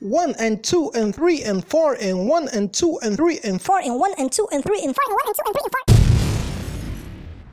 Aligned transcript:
One 0.00 0.36
and 0.38 0.62
two 0.62 0.92
and 0.94 1.12
three 1.12 1.42
and 1.42 1.64
four 1.64 1.94
and 1.94 2.28
one 2.28 2.46
and 2.54 2.72
two 2.72 3.00
and 3.02 3.16
three 3.16 3.40
and 3.42 3.60
four 3.60 3.80
and 3.80 3.98
one 3.98 4.14
and 4.16 4.30
two 4.30 4.46
and 4.52 4.62
three 4.62 4.80
and 4.84 4.94
four 4.94 5.02
and 5.08 5.14
one 5.16 5.26
and 5.26 5.34
two 5.34 5.42
and 5.44 5.52
three 5.52 5.62
and 5.64 5.72
four. 5.72 5.96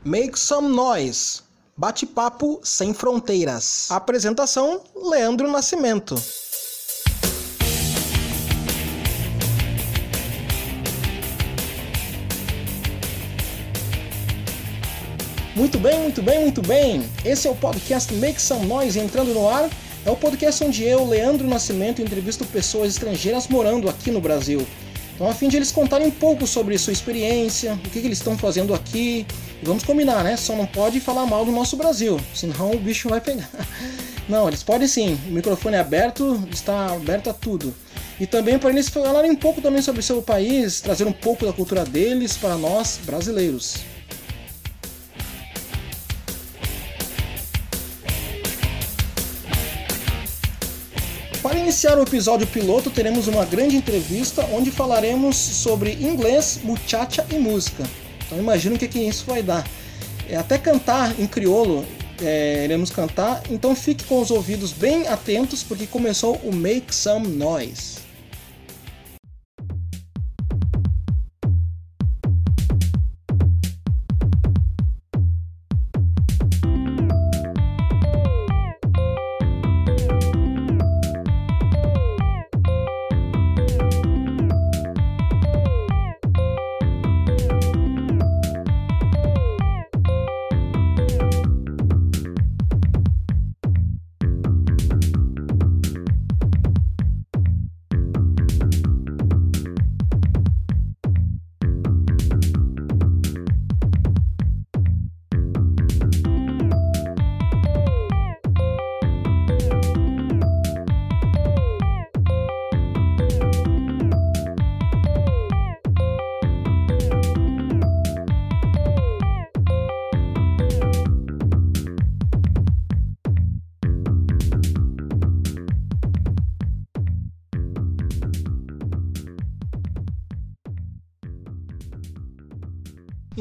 Make 0.04 0.36
some 0.36 0.76
noise. 0.76 1.42
Bate-papo 1.76 2.60
sem 2.62 2.94
fronteiras. 2.94 3.90
Apresentação: 3.90 4.80
Leandro 4.94 5.50
Nascimento. 5.50 6.14
Muito 15.56 15.78
bem, 15.80 16.00
muito 16.00 16.22
bem, 16.22 16.40
muito 16.42 16.62
bem. 16.62 17.10
Esse 17.24 17.48
é 17.48 17.50
o 17.50 17.56
podcast 17.56 18.14
Make 18.14 18.40
Some 18.40 18.66
Noise 18.66 19.00
entrando 19.00 19.34
no 19.34 19.48
ar. 19.48 19.68
É 20.06 20.10
o 20.10 20.14
podcast 20.14 20.62
onde 20.62 20.84
eu, 20.84 21.04
Leandro 21.04 21.48
Nascimento, 21.48 22.00
entrevisto 22.00 22.46
pessoas 22.46 22.90
estrangeiras 22.90 23.48
morando 23.48 23.88
aqui 23.88 24.12
no 24.12 24.20
Brasil. 24.20 24.64
Então, 25.12 25.28
a 25.28 25.34
fim 25.34 25.48
de 25.48 25.56
eles 25.56 25.72
contarem 25.72 26.06
um 26.06 26.12
pouco 26.12 26.46
sobre 26.46 26.78
sua 26.78 26.92
experiência, 26.92 27.72
o 27.72 27.90
que, 27.90 28.00
que 28.00 28.06
eles 28.06 28.18
estão 28.18 28.38
fazendo 28.38 28.72
aqui. 28.72 29.26
E 29.60 29.64
vamos 29.64 29.82
combinar, 29.82 30.22
né? 30.22 30.36
Só 30.36 30.54
não 30.54 30.64
pode 30.64 31.00
falar 31.00 31.26
mal 31.26 31.44
do 31.44 31.50
nosso 31.50 31.76
Brasil, 31.76 32.20
senão 32.32 32.70
o 32.70 32.78
bicho 32.78 33.08
vai 33.08 33.20
pegar. 33.20 33.50
Não, 34.28 34.46
eles 34.46 34.62
podem 34.62 34.86
sim. 34.86 35.18
O 35.28 35.32
microfone 35.32 35.74
é 35.76 35.80
aberto, 35.80 36.40
está 36.52 36.92
aberto 36.92 37.30
a 37.30 37.32
tudo. 37.32 37.74
E 38.20 38.26
também 38.26 38.58
para 38.58 38.70
eles 38.70 38.88
falarem 38.88 39.30
um 39.32 39.36
pouco 39.36 39.60
também 39.60 39.82
sobre 39.82 40.02
seu 40.02 40.22
país, 40.22 40.80
trazer 40.80 41.04
um 41.04 41.12
pouco 41.12 41.46
da 41.46 41.52
cultura 41.52 41.84
deles 41.84 42.36
para 42.36 42.56
nós 42.56 42.98
brasileiros. 43.04 43.76
Iniciar 51.66 51.98
o 51.98 52.02
episódio 52.02 52.46
piloto, 52.46 52.90
teremos 52.90 53.26
uma 53.26 53.44
grande 53.44 53.74
entrevista 53.76 54.48
onde 54.52 54.70
falaremos 54.70 55.34
sobre 55.34 55.94
inglês, 55.94 56.60
muchacha 56.62 57.26
e 57.28 57.40
música. 57.40 57.82
Então 58.24 58.38
imagina 58.38 58.76
o 58.76 58.78
que, 58.78 58.86
que 58.86 59.00
isso 59.00 59.24
vai 59.26 59.42
dar. 59.42 59.66
É, 60.28 60.36
até 60.36 60.58
cantar 60.58 61.18
em 61.18 61.26
crioulo 61.26 61.84
é, 62.22 62.62
iremos 62.64 62.90
cantar, 62.90 63.42
então 63.50 63.74
fique 63.74 64.04
com 64.04 64.20
os 64.20 64.30
ouvidos 64.30 64.70
bem 64.70 65.08
atentos 65.08 65.64
porque 65.64 65.88
começou 65.88 66.36
o 66.44 66.54
Make 66.54 66.94
Some 66.94 67.26
Noise. 67.26 68.05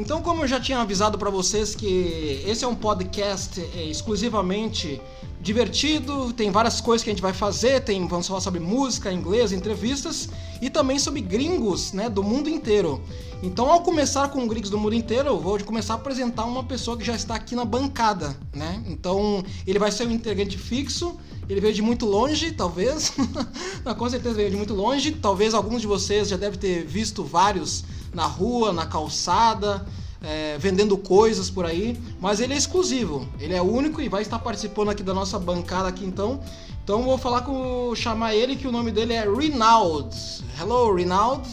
Então, 0.05 0.21
como 0.21 0.43
eu 0.43 0.47
já 0.47 0.59
tinha 0.59 0.77
avisado 0.77 1.17
para 1.17 1.31
vocês 1.31 1.73
que 1.73 2.43
esse 2.45 2.63
é 2.63 2.67
um 2.67 2.75
podcast 2.75 3.59
é, 3.59 3.85
exclusivamente 3.85 5.01
divertido, 5.41 6.31
tem 6.31 6.51
várias 6.51 6.79
coisas 6.79 7.03
que 7.03 7.09
a 7.09 7.13
gente 7.13 7.23
vai 7.23 7.33
fazer, 7.33 7.81
tem 7.81 8.07
vamos 8.07 8.27
falar 8.27 8.39
sobre 8.39 8.59
música, 8.59 9.11
inglês, 9.11 9.51
entrevistas 9.51 10.29
e 10.61 10.69
também 10.69 10.99
sobre 10.99 11.21
gringos, 11.21 11.91
né, 11.91 12.07
do 12.07 12.21
mundo 12.21 12.47
inteiro. 12.47 13.01
Então, 13.41 13.67
ao 13.67 13.81
começar 13.81 14.27
com 14.27 14.47
gringos 14.47 14.69
do 14.69 14.77
mundo 14.77 14.93
inteiro, 14.93 15.29
eu 15.29 15.39
vou 15.39 15.59
começar 15.63 15.93
a 15.93 15.95
apresentar 15.95 16.45
uma 16.45 16.63
pessoa 16.63 16.95
que 16.95 17.03
já 17.03 17.15
está 17.15 17.33
aqui 17.33 17.55
na 17.55 17.65
bancada, 17.65 18.37
né? 18.53 18.83
Então, 18.87 19.43
ele 19.65 19.79
vai 19.79 19.91
ser 19.91 20.07
um 20.07 20.11
integrante 20.11 20.55
fixo, 20.55 21.17
ele 21.49 21.59
veio 21.59 21.73
de 21.73 21.81
muito 21.81 22.05
longe, 22.05 22.51
talvez. 22.51 23.11
Com 23.97 24.09
certeza 24.09 24.35
veio 24.35 24.51
de 24.51 24.57
muito 24.57 24.75
longe. 24.75 25.11
Talvez 25.11 25.55
alguns 25.55 25.81
de 25.81 25.87
vocês 25.87 26.27
já 26.27 26.37
devem 26.37 26.59
ter 26.59 26.85
visto 26.85 27.23
vários 27.23 27.83
na 28.15 28.25
rua, 28.25 28.71
na 28.73 28.85
calçada, 28.85 29.85
é, 30.23 30.57
vendendo 30.57 30.97
coisas 30.97 31.49
por 31.49 31.65
aí. 31.65 31.99
Mas 32.19 32.39
ele 32.39 32.53
é 32.53 32.57
exclusivo. 32.57 33.27
Ele 33.39 33.53
é 33.53 33.61
único 33.61 34.01
e 34.01 34.09
vai 34.09 34.21
estar 34.21 34.39
participando 34.39 34.89
aqui 34.89 35.03
da 35.03 35.13
nossa 35.13 35.37
bancada 35.37 35.89
aqui 35.89 36.05
então. 36.05 36.39
Então 36.83 37.03
vou 37.03 37.17
falar 37.17 37.41
com 37.41 37.93
chamar 37.95 38.33
ele 38.33 38.55
que 38.55 38.67
o 38.67 38.71
nome 38.71 38.91
dele 38.91 39.13
é 39.13 39.27
Rinald. 39.27 40.15
Hello, 40.59 40.93
Rinald. 40.93 41.45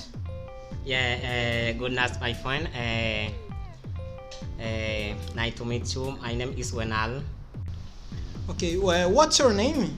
Yeah, 0.84 1.20
uh, 1.22 1.78
good 1.78 1.94
night, 1.94 2.18
my 2.20 2.34
friend. 2.34 2.68
Uh, 2.74 3.30
uh, 4.58 5.14
nice 5.34 5.54
to 5.54 5.64
meet 5.64 5.94
you. 5.94 6.18
My 6.20 6.34
name 6.34 6.54
is 6.56 6.72
Wenal. 6.72 7.22
Okay, 8.50 8.76
uh, 8.76 9.08
what's 9.08 9.38
your 9.38 9.52
name? 9.52 9.96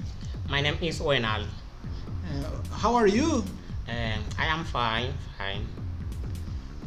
My 0.48 0.60
name 0.60 0.76
is 0.82 1.00
Wenal. 1.00 1.42
Uh, 1.42 2.76
how 2.76 2.94
are 2.94 3.06
you? 3.06 3.42
Uh, 3.88 4.18
I 4.38 4.46
am 4.46 4.64
fine, 4.64 5.14
fine. 5.38 5.83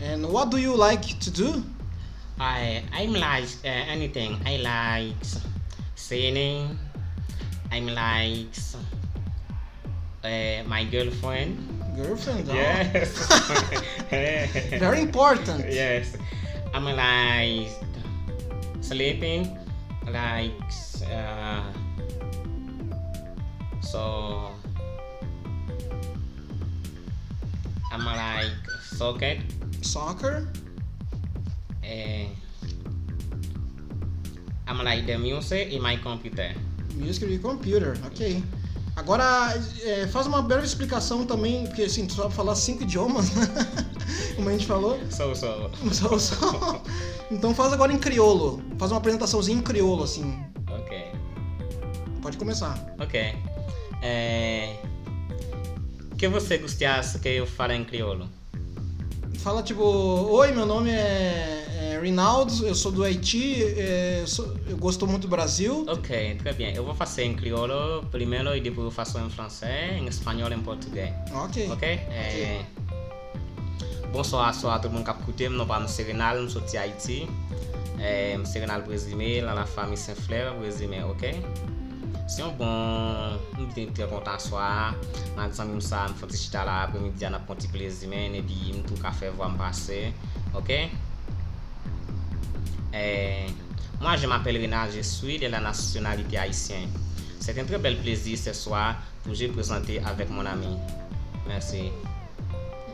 And 0.02 0.26
what 0.30 0.52
do 0.52 0.58
you 0.58 0.76
like 0.76 1.20
to 1.20 1.32
do? 1.32 1.64
I 2.40 2.84
I'm 2.94 3.14
like 3.14 3.50
uh, 3.66 3.68
anything. 3.68 4.38
I 4.46 4.58
like 4.58 5.16
singing. 5.96 6.78
I'm 7.72 7.88
like 7.88 8.54
uh, 10.24 10.64
my 10.68 10.84
girlfriend. 10.86 11.58
Girlfriend? 11.96 12.48
oh. 12.50 12.54
Yes. 12.54 13.10
Very 14.80 15.02
important. 15.02 15.66
yes. 15.70 16.16
I'm 16.74 16.86
like 16.86 17.70
sleeping, 18.82 19.58
like 20.12 20.52
uh, 21.12 21.64
so. 23.82 24.52
I'm 27.92 28.06
like 28.06 28.52
socket. 28.84 29.40
Soccer? 29.82 30.48
Uh, 31.84 32.28
I'm 34.68 34.84
like 34.84 35.06
the 35.06 35.18
music 35.18 35.72
in 35.74 35.82
my 35.82 35.98
computer. 35.98 36.54
Music 36.96 37.24
with 37.30 37.42
computer, 37.42 37.98
ok. 38.06 38.44
Agora, 38.96 39.54
é, 39.84 40.08
faz 40.08 40.26
uma 40.26 40.42
breve 40.42 40.66
explicação 40.66 41.24
também, 41.26 41.68
porque 41.68 41.84
assim, 41.84 42.06
tu 42.08 42.14
sabe 42.16 42.34
falar 42.34 42.56
cinco 42.56 42.84
idiomas, 42.84 43.32
né? 43.36 43.48
Como 44.36 44.50
a 44.50 44.52
gente 44.52 44.66
falou. 44.66 45.00
So 45.12 45.36
so. 45.36 45.70
Só- 45.94 46.18
só- 46.18 46.82
Então 47.30 47.54
faz 47.54 47.72
agora 47.74 47.94
em 47.94 48.00
crioulo. 48.00 48.62
Faz 48.80 48.92
uma 48.92 48.98
apresentaçãozinha 48.98 49.58
em 49.60 49.62
crioulo, 49.62 50.04
assim. 50.04 50.44
Okay. 50.84 51.12
Pode 52.22 52.38
começar. 52.38 52.84
Ok. 53.00 53.36
É... 54.02 54.78
que 56.18 56.28
você 56.28 56.58
gostasse 56.58 57.20
que 57.20 57.30
eu 57.30 57.46
fale 57.46 57.76
em 57.76 57.84
crioulo? 57.86 58.28
Fala 59.48 59.64
tipo, 59.64 59.82
oi, 59.82 60.52
meu 60.52 60.66
nome 60.66 60.90
é, 60.92 61.94
é 61.94 62.00
Rinaldo, 62.02 62.68
eu 62.68 62.76
sou 62.76 62.92
do 62.92 63.02
Haiti, 63.02 63.64
é, 63.64 64.20
eu, 64.22 64.28
sou- 64.28 64.54
eu 64.70 64.76
gosto 64.76 65.08
muito 65.08 65.22
do 65.22 65.30
Brasil. 65.30 65.86
Ok, 65.88 66.36
très 66.44 66.54
bien. 66.54 66.74
Eu 66.76 66.84
vou 66.84 66.94
fazer 66.94 67.24
em 67.24 67.34
crioulo 67.34 68.04
primeiro 68.12 68.54
e 68.54 68.60
depois 68.60 68.84
eu 68.84 68.92
faço 68.92 69.18
em 69.20 69.30
francês, 69.30 69.94
em 70.02 70.06
espanhol 70.06 70.52
e 70.52 70.54
em 70.54 70.60
português. 70.60 71.14
Ok. 71.34 71.70
Ok? 71.72 71.88
É... 71.88 72.66
Bonsoir, 74.12 74.54
soir 74.54 74.82
tout 74.82 74.90
le 74.90 74.96
monde 74.96 75.06
qui 75.06 75.12
a 75.12 75.16
écouté. 75.18 75.48
Mon 75.48 75.64
nom 75.66 75.86
est 75.86 76.04
Renal, 76.04 76.50
je 76.50 76.60
suis 76.60 76.74
de 76.74 76.78
Haïti. 76.80 77.28
Euh, 78.02 78.38
je 78.44 78.50
suis 78.50 78.60
Renal 78.60 78.82
Brésilien, 78.84 79.46
la 79.46 79.66
famille 79.66 79.96
Saint-Fleur, 79.96 80.56
Brésilien, 80.60 81.06
ok? 81.08 81.24
Se 82.28 82.42
yon 82.42 82.58
bon, 82.60 83.38
mwen 83.56 83.70
biten 83.70 83.94
tre 83.96 84.06
kontan 84.12 84.42
swa, 84.44 84.68
nan 85.38 85.54
disan 85.54 85.70
mwen 85.72 85.84
sa 85.84 86.04
mwen 86.10 86.18
fonte 86.20 86.36
chita 86.36 86.66
la, 86.68 86.82
apre 86.84 87.00
mwen 87.00 87.14
diyan 87.16 87.38
ap 87.38 87.46
konti 87.48 87.70
plezi 87.72 88.10
men, 88.12 88.36
epi 88.36 88.74
mwen 88.74 88.84
tou 88.90 89.00
kafe 89.00 89.32
vwa 89.32 89.48
mwen 89.54 89.62
pase, 89.62 90.02
ok? 90.60 90.74
Eh, 92.92 93.48
mwen 94.02 94.20
je 94.20 94.28
m'apel 94.28 94.60
Rena, 94.60 94.90
je 94.92 95.02
suis 95.08 95.40
de 95.40 95.48
la 95.48 95.62
nationalité 95.64 96.38
haïtienne. 96.38 96.92
C'est 97.40 97.58
un 97.62 97.64
très 97.64 97.78
bel 97.78 97.98
plaisir 97.98 98.38
ce 98.38 98.52
soir 98.52 98.96
pour 99.24 99.34
vous 99.34 99.54
présenter 99.54 100.02
avec 100.04 100.30
mon 100.30 100.46
ami. 100.46 100.76
Merci. 101.48 101.92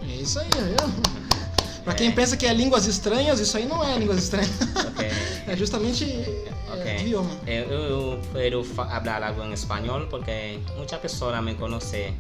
Yes, 0.06 0.36
yeah, 0.36 0.68
yeah. 0.68 1.53
Pra 1.84 1.94
quem 1.94 2.12
pensa 2.12 2.38
que 2.38 2.46
é 2.46 2.54
línguas 2.54 2.86
estranhas, 2.88 3.40
isso 3.40 3.58
aí 3.58 3.66
não 3.66 3.84
é 3.84 3.98
línguas 3.98 4.18
estranhas. 4.20 4.52
Ok. 4.62 5.08
É 5.46 5.58
justamente 5.58 6.06
é, 6.06 6.50
Ok. 6.74 7.02
idioma. 7.02 7.30
Eh, 7.46 7.68
Eu, 7.70 7.80
eu 8.14 8.20
puedo 8.32 8.64
fa- 8.64 8.90
hablar 8.96 9.22
algo 9.24 9.44
en 9.44 9.52
español 9.52 10.08
porque 10.10 10.58
muchas 10.78 11.00
personas 11.02 11.44
me 11.44 11.56
conocen. 11.56 12.16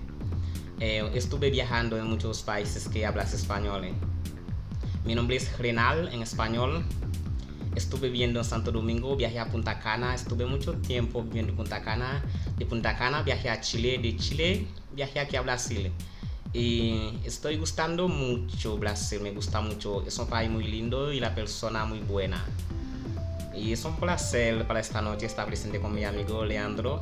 Eh, 0.81 1.09
estuve 1.13 1.49
viajando 1.49 1.97
en 1.97 2.05
muchos 2.05 2.41
países 2.41 2.89
que 2.89 3.05
hablas 3.05 3.33
español. 3.33 3.85
eh. 3.85 3.93
Mi 5.05 5.15
nombre 5.15 5.37
es 5.37 5.57
Renal 5.57 6.09
en 6.13 6.21
español. 6.21 6.83
Estuve 7.75 8.09
viviendo 8.09 8.39
en 8.39 8.45
Santo 8.45 8.71
Domingo, 8.73 9.15
viajé 9.15 9.39
a 9.39 9.45
Punta 9.49 9.79
Cana, 9.79 10.13
estuve 10.13 10.45
mucho 10.45 10.73
tiempo 10.73 11.23
viviendo 11.23 11.51
en 11.51 11.57
Punta 11.57 11.81
Cana. 11.81 12.21
De 12.57 12.65
Punta 12.65 12.97
Cana 12.97 13.23
viajé 13.23 13.49
a 13.49 13.61
Chile, 13.61 13.97
de 13.99 14.17
Chile 14.17 14.67
viajé 14.91 15.21
aquí 15.21 15.37
a 15.37 15.41
Brasil. 15.41 15.91
Y 16.53 17.19
estoy 17.25 17.57
gustando 17.57 18.07
mucho 18.07 18.77
Brasil, 18.77 19.19
me 19.21 19.31
gusta 19.31 19.59
mucho. 19.59 20.03
Es 20.05 20.17
un 20.19 20.27
país 20.27 20.49
muy 20.49 20.63
lindo 20.65 21.11
y 21.11 21.19
la 21.19 21.33
persona 21.33 21.83
muy 21.85 21.99
buena. 21.99 22.43
Y 23.55 23.71
es 23.73 23.83
un 23.85 23.95
placer 23.95 24.65
para 24.67 24.79
esta 24.79 25.01
noche 25.01 25.25
estar 25.25 25.45
presente 25.47 25.79
con 25.79 25.93
mi 25.93 26.03
amigo 26.05 26.45
Leandro 26.45 27.01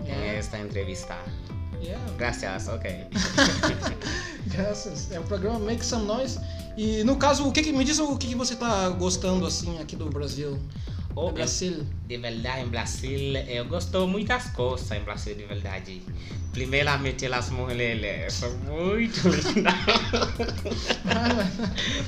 en 0.00 0.06
Yeah. 0.06 0.38
esta 0.38 0.58
entrevista. 0.58 1.16
Yeah. 1.80 1.98
Gracias, 2.18 2.68
ok. 2.68 2.84
Graças. 4.46 5.10
É 5.12 5.18
o 5.18 5.22
programa 5.24 5.58
Make 5.58 5.84
Some 5.84 6.04
Noise. 6.06 6.38
E 6.76 7.04
no 7.04 7.16
caso, 7.16 7.46
o 7.46 7.52
que, 7.52 7.62
que 7.62 7.72
me 7.72 7.84
diz 7.84 7.98
o 7.98 8.16
que, 8.16 8.28
que 8.28 8.34
você 8.34 8.56
tá 8.56 8.88
gostando 8.90 9.46
assim 9.46 9.78
aqui 9.80 9.96
do 9.96 10.08
Brasil? 10.08 10.58
Oh, 11.14 11.26
Do 11.26 11.32
Brasil. 11.32 11.84
De 12.08 12.16
verdad, 12.18 12.60
en 12.60 12.70
Brasil, 12.70 13.36
eu 13.48 13.64
gosto 13.66 14.06
muitas 14.08 14.44
coisas 14.52 14.90
em 14.92 15.04
Brasil, 15.04 15.34
de 15.34 15.44
verdade. 15.44 16.02
Primeiramente, 16.52 17.26
as 17.26 17.50
mulheres 17.50 18.34
são 18.34 18.50
muito 18.58 19.28
lindas. 19.28 19.74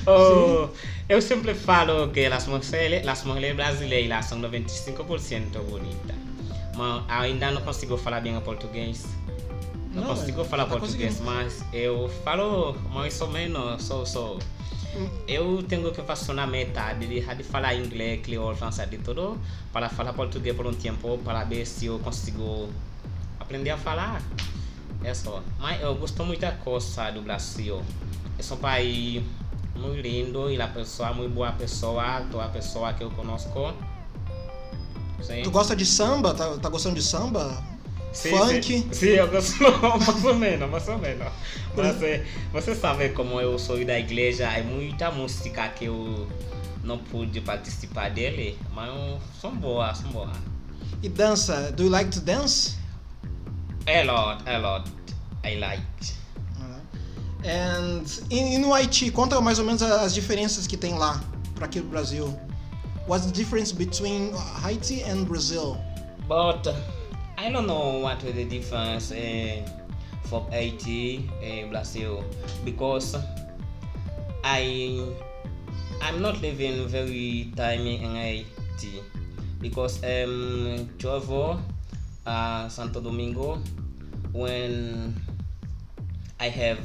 oh, 0.07 0.69
eu 1.07 1.21
sempre 1.21 1.53
falo 1.53 2.09
que 2.09 2.25
as 2.25 2.47
mulheres, 2.47 3.07
as 3.07 3.23
mulheres 3.23 3.55
brasileiras 3.55 4.25
são 4.25 4.39
95% 4.41 5.59
bonitas. 5.69 6.15
Mas 6.75 7.03
ainda 7.07 7.51
não 7.51 7.61
consigo 7.61 7.97
falar 7.97 8.21
bem 8.21 8.35
o 8.37 8.41
português. 8.41 9.05
Não, 9.93 10.01
Não, 10.03 10.09
consigo 10.09 10.39
mas 10.39 10.47
falar 10.49 10.65
tá 10.65 10.77
português, 10.77 11.21
mas 11.21 11.63
eu 11.71 12.09
falo 12.23 12.73
mais 12.91 13.19
ou 13.21 13.29
menos, 13.29 13.81
só, 13.83 14.03
só. 14.03 14.37
Eu 15.27 15.63
tenho 15.63 15.91
que 15.91 16.01
fazer 16.03 16.31
uma 16.31 16.47
meta 16.47 16.93
de 16.93 17.07
deixar 17.07 17.35
de 17.35 17.43
falar 17.43 17.75
inglês, 17.75 18.21
crioulo, 18.21 18.55
francês, 18.55 18.89
de 18.89 18.97
tudo, 18.97 19.37
para 19.73 19.89
falar 19.89 20.13
português 20.13 20.55
por 20.55 20.65
um 20.65 20.73
tempo, 20.73 21.17
para 21.23 21.43
ver 21.43 21.65
se 21.65 21.87
eu 21.87 21.99
consigo 21.99 22.69
aprender 23.39 23.71
a 23.71 23.77
falar. 23.77 24.21
É 25.03 25.13
só. 25.13 25.41
Mas 25.59 25.81
eu 25.81 25.93
gosto 25.95 26.23
muito 26.23 26.41
da 26.41 26.51
coisa 26.51 27.11
do 27.11 27.21
Brasil. 27.21 27.81
É 28.37 28.53
um 28.53 28.57
país 28.57 29.23
muito 29.75 30.01
lindo 30.01 30.49
e 30.49 30.59
a 30.59 30.67
pessoa, 30.67 31.13
muito 31.13 31.33
boa 31.33 31.51
pessoa, 31.51 32.21
toda 32.31 32.47
pessoa 32.49 32.93
que 32.93 33.03
eu 33.03 33.11
conosco. 33.11 33.73
Sim. 35.21 35.43
Tu 35.43 35.51
gosta 35.51 35.75
de 35.75 35.85
samba? 35.85 36.33
Tá, 36.33 36.57
tá 36.57 36.69
gostando 36.69 36.95
de 36.95 37.03
samba? 37.03 37.74
Funk? 38.15 38.87
Sim, 38.91 39.07
eu 39.07 39.27
gosto 39.27 39.59
mais 40.05 40.25
ou 40.25 40.35
menos, 40.35 40.69
mais 40.69 40.87
ou 40.87 40.97
menos. 40.97 41.27
Mas 41.75 42.01
eh, 42.01 42.25
você 42.51 42.73
sabe 42.73 43.09
como 43.09 43.39
eu 43.41 43.59
sou 43.59 43.83
da 43.85 43.99
igreja, 43.99 44.45
é 44.45 44.61
muita 44.61 45.11
música 45.11 45.67
que 45.69 45.85
eu 45.85 46.27
não 46.83 46.97
pude 46.97 47.41
participar 47.41 48.09
dele, 48.09 48.57
mas 48.73 48.89
são 49.41 49.55
boas, 49.55 49.97
são 49.97 50.11
boas. 50.11 50.37
E 51.03 51.09
dança? 51.09 51.71
Do 51.73 51.83
you 51.83 51.89
like 51.89 52.09
to 52.11 52.21
dance? 52.21 52.77
A 53.87 54.03
lot, 54.03 54.47
a 54.49 54.57
lot. 54.57 54.89
I 55.43 55.55
like. 55.59 56.15
And 57.45 58.03
e, 58.31 58.55
e 58.55 58.57
no 58.57 58.73
Haiti, 58.73 59.11
conta 59.11 59.39
mais 59.39 59.59
ou 59.59 59.65
menos 59.65 59.83
as 59.83 60.13
diferenças 60.13 60.65
que 60.65 60.75
tem 60.75 60.95
lá 60.97 61.23
para 61.53 61.65
aqui 61.65 61.79
no 61.79 61.89
Brasil. 61.89 62.35
What's 63.07 63.27
the 63.27 63.31
difference 63.31 63.71
between 63.71 64.31
Haiti 64.63 65.03
and 65.03 65.25
Brazil? 65.25 65.77
But 66.27 66.73
I 67.37 67.51
don't 67.51 67.67
know 67.67 67.99
what 67.99 68.19
the 68.21 68.45
difference 68.45 69.11
uh, 69.11 69.61
from 70.23 70.49
Haiti 70.51 71.29
and 71.43 71.69
Brazil 71.69 72.23
because 72.63 73.15
I 74.43 75.03
I'm 76.01 76.21
not 76.21 76.41
living 76.41 76.87
very 76.87 77.51
time 77.55 77.81
in 77.85 78.15
Haiti 78.15 79.03
because 79.59 80.03
um 80.03 80.89
travel 80.97 81.59
uh, 82.25 82.69
Santo 82.69 83.01
Domingo 83.01 83.59
when 84.31 85.13
I 86.39 86.47
have 86.49 86.79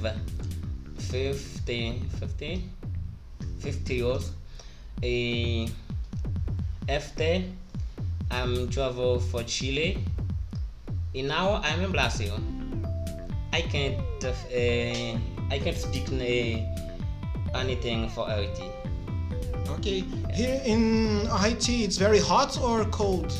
50 0.98 2.02
50 2.18 2.64
50 3.60 3.94
years 3.94 4.32
uh, 5.02 5.70
after 6.90 7.42
I'm 8.30 8.68
travel 8.70 9.18
for 9.20 9.42
Chile. 9.42 9.98
And 11.14 11.28
now 11.28 11.60
I'm 11.64 11.80
in 11.82 11.90
Brazil. 11.92 12.38
I 13.52 13.62
can't 13.62 13.98
uh, 14.24 15.18
I 15.50 15.58
can't 15.58 15.76
speak 15.76 16.06
uh, 16.12 17.58
anything 17.58 18.08
for 18.10 18.26
Haiti. 18.28 18.70
Okay. 19.70 20.04
Here 20.32 20.60
in 20.64 21.26
Haiti, 21.26 21.84
it's 21.84 21.96
very 21.96 22.20
hot 22.20 22.58
or 22.62 22.84
cold? 22.86 23.32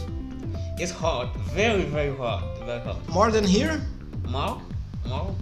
It's 0.78 0.90
hot, 0.92 1.34
very 1.54 1.84
very 1.84 2.16
hot, 2.16 2.42
very 2.64 2.80
hot. 2.80 3.08
More 3.08 3.30
than 3.30 3.44
here? 3.44 3.80
More, 4.26 4.60
more, 5.06 5.34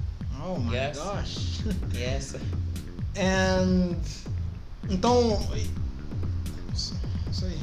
Oh 0.45 0.57
my 0.57 0.73
Yes. 0.75 0.99
gosh. 0.99 1.61
yes. 1.93 2.35
And 3.17 3.97
então 4.91 5.39
isso 7.31 7.45
aí. 7.45 7.59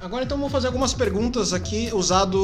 Agora 0.00 0.24
então 0.24 0.38
vou 0.38 0.48
fazer 0.48 0.68
algumas 0.68 0.94
perguntas 0.94 1.52
aqui 1.52 1.90
usado 1.92 2.38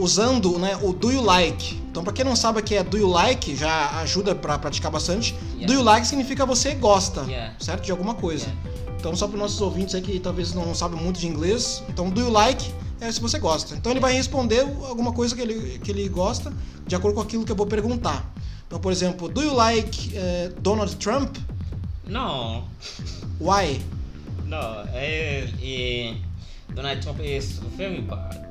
usando, 0.00 0.58
né, 0.58 0.76
o 0.82 0.92
do 0.92 1.12
you 1.12 1.22
like. 1.22 1.76
Então 1.90 2.02
para 2.02 2.12
quem 2.12 2.24
não 2.24 2.34
sabe 2.34 2.58
o 2.58 2.62
que 2.62 2.74
é 2.74 2.82
do 2.82 2.98
you 2.98 3.08
like, 3.08 3.54
já 3.54 4.00
ajuda 4.00 4.34
para 4.34 4.58
praticar 4.58 4.90
bastante. 4.90 5.32
Yeah. 5.54 5.66
Do 5.66 5.72
you 5.74 5.82
like 5.82 6.04
significa 6.06 6.44
você 6.44 6.74
gosta, 6.74 7.22
Yeah. 7.22 7.54
certo? 7.60 7.84
De 7.84 7.92
alguma 7.92 8.14
coisa. 8.14 8.46
Yeah. 8.46 8.96
Então 8.98 9.14
só 9.14 9.28
para 9.28 9.38
nossos 9.38 9.60
ouvintes 9.60 9.94
aí 9.94 10.02
que 10.02 10.18
talvez 10.18 10.52
não 10.54 10.74
sabem 10.74 11.00
muito 11.00 11.20
de 11.20 11.26
inglês, 11.28 11.82
então 11.88 12.10
do 12.10 12.20
you 12.20 12.30
like 12.30 12.72
é 13.00 13.10
se 13.12 13.20
você 13.20 13.38
gosta. 13.38 13.76
Então 13.76 13.92
ele 13.92 14.00
vai 14.00 14.12
responder 14.12 14.60
alguma 14.88 15.12
coisa 15.12 15.36
que 15.36 15.40
ele, 15.40 15.78
que 15.78 15.90
ele 15.90 16.08
gosta 16.08 16.52
de 16.86 16.96
acordo 16.96 17.14
com 17.14 17.20
aquilo 17.20 17.44
que 17.44 17.52
eu 17.52 17.56
vou 17.56 17.66
perguntar. 17.66 18.28
Então, 18.66 18.80
por 18.80 18.90
exemplo, 18.90 19.28
do 19.28 19.40
you 19.42 19.54
like 19.54 20.12
eh, 20.16 20.50
Donald 20.60 20.96
Trump? 20.96 21.36
No, 22.06 22.64
Why? 23.40 23.80
no. 24.46 24.56
eh, 24.94 25.48
eh, 25.62 26.14
Donald 26.74 27.00
Trump 27.00 27.20
is 27.20 27.60
very 27.76 28.00
bad. 28.00 28.48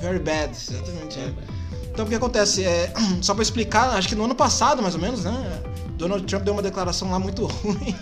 Very 0.00 0.18
bad. 0.18 0.50
Exatamente. 0.50 1.18
Very 1.18 1.30
é. 1.30 1.32
bad. 1.32 1.58
Então 1.92 2.06
o 2.06 2.08
que 2.08 2.14
acontece? 2.14 2.64
É, 2.64 2.92
só 3.20 3.34
para 3.34 3.42
explicar, 3.42 3.90
acho 3.96 4.08
que 4.08 4.14
no 4.14 4.24
ano 4.24 4.34
passado, 4.34 4.80
mais 4.80 4.94
ou 4.94 5.00
menos, 5.00 5.24
né? 5.24 5.62
Donald 5.96 6.24
Trump 6.26 6.44
deu 6.44 6.52
uma 6.52 6.62
declaração 6.62 7.10
lá 7.10 7.18
muito 7.18 7.44
ruim 7.58 7.92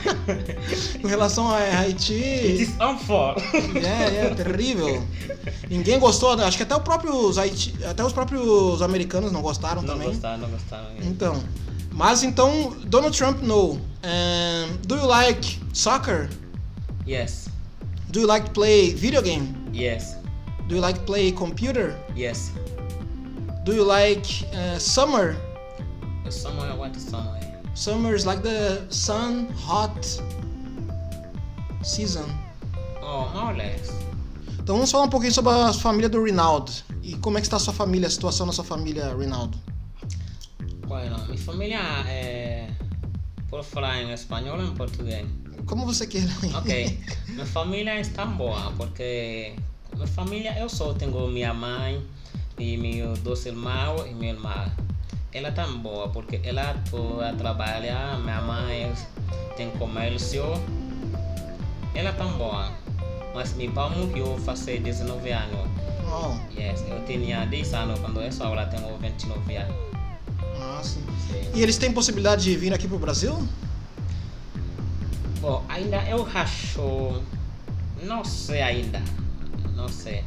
com 1.02 1.06
relação 1.06 1.50
a 1.50 1.58
It 1.58 1.76
Haiti. 1.76 2.14
is 2.62 2.70
unfair. 2.80 3.34
É, 3.84 4.26
é 4.26 4.34
terrível. 4.34 5.06
Ninguém 5.68 5.98
gostou, 5.98 6.34
né? 6.34 6.44
acho 6.44 6.56
que 6.56 6.62
até, 6.62 6.74
o 6.74 6.80
próprios 6.80 7.36
Haiti, 7.36 7.74
até 7.84 8.02
os 8.02 8.14
próprios 8.14 8.80
americanos 8.80 9.30
não 9.30 9.42
gostaram 9.42 9.82
não 9.82 9.92
também. 9.92 10.08
gostaram, 10.08 10.38
não 10.38 10.48
gostaram. 10.48 10.86
Então, 11.02 11.44
mas 11.92 12.22
então, 12.22 12.74
Donald 12.86 13.16
Trump, 13.16 13.42
no. 13.42 13.72
Um, 13.72 14.76
do 14.86 14.96
you 14.96 15.04
like 15.04 15.60
soccer? 15.74 16.30
Yes, 17.06 17.49
Do 18.10 18.20
you 18.20 18.26
like 18.26 18.44
to 18.46 18.50
play 18.50 18.92
video 18.94 19.22
game? 19.22 19.54
yes, 19.72 20.16
Do 20.68 20.74
you 20.74 20.80
like 20.80 20.96
to 20.98 21.04
play 21.04 21.32
computer? 21.32 21.96
yes. 22.14 22.50
Do 23.64 23.72
you 23.74 23.84
like 23.84 24.26
uh, 24.54 24.78
summer? 24.78 25.36
Somewhere, 26.28 26.74
what 26.76 26.96
is 26.96 27.04
somewhere? 27.04 27.60
Summer 27.74 28.14
is 28.14 28.24
like 28.24 28.42
the 28.42 28.86
sun, 28.88 29.48
hot 29.50 29.94
season. 31.82 32.24
Oh, 33.02 33.28
more 33.34 33.52
or 33.52 33.56
less. 33.56 33.90
Então 34.58 34.76
vamos 34.76 34.90
falar 34.90 35.04
um 35.04 35.10
pouquinho 35.10 35.32
sobre 35.32 35.52
a 35.52 35.72
família 35.72 36.08
do 36.08 36.22
Rinaldo. 36.22 36.72
E 37.02 37.16
como 37.16 37.36
é 37.38 37.40
que 37.40 37.46
está 37.46 37.56
a 37.56 37.60
sua 37.60 37.74
família, 37.74 38.06
a 38.06 38.10
situação 38.10 38.46
da 38.46 38.52
sua 38.52 38.64
família, 38.64 39.14
Rinaldo? 39.16 39.58
Bueno, 40.86 41.16
mi 41.28 41.36
familia, 41.36 41.80
eh, 42.08 42.68
puedo 43.48 43.62
falar 43.64 44.00
em 44.02 44.12
espanhol 44.12 44.58
ou 44.58 44.64
em 44.64 44.74
português? 44.74 45.26
Como 45.66 45.86
você 45.86 46.06
queira. 46.06 46.30
Ok, 46.54 46.98
minha 47.28 47.46
família 47.46 48.00
está 48.00 48.24
boa 48.24 48.72
porque 48.76 49.54
minha 49.94 50.06
família 50.06 50.58
eu 50.58 50.68
só 50.68 50.92
tenho 50.94 51.26
minha 51.28 51.54
mãe 51.54 52.02
e 52.58 52.76
meus 52.76 53.18
dois 53.20 53.44
irmãos 53.46 54.06
e 54.06 54.14
minha 54.14 54.32
irmã. 54.32 54.70
Ela 55.32 55.50
está 55.50 55.66
boa 55.66 56.08
porque 56.08 56.40
ela 56.42 56.74
toda 56.90 57.32
trabalha, 57.34 58.16
minha 58.18 58.40
mãe 58.42 58.92
tem 59.56 59.70
comércio. 59.72 60.44
Ela 61.94 62.10
está 62.10 62.24
boa. 62.24 62.70
Mas 63.34 63.54
meu 63.54 63.70
pai 63.70 63.90
morreu 63.96 64.36
faz 64.38 64.60
19 64.64 65.30
anos. 65.30 65.70
Oh, 66.12 66.34
Yes, 66.58 66.82
eu 66.88 67.04
tinha 67.06 67.44
10 67.46 67.74
anos 67.74 68.00
quando 68.00 68.20
eu 68.20 68.28
agora 68.40 68.66
tenho 68.66 68.96
29 68.98 69.56
anos. 69.56 69.76
ah, 70.60 70.80
sim. 70.82 71.00
Sim. 71.28 71.50
E 71.54 71.62
eles 71.62 71.78
têm 71.78 71.92
possibilidade 71.92 72.42
de 72.42 72.56
vir 72.56 72.74
aqui 72.74 72.88
pro 72.88 72.98
Brasil? 72.98 73.32
Bom, 75.40 75.64
ainda 75.70 75.96
eu 76.04 76.28
acho. 76.34 77.22
Não 78.02 78.22
sei 78.22 78.60
ainda. 78.60 79.00
Não 79.74 79.88
sei. 79.88 80.22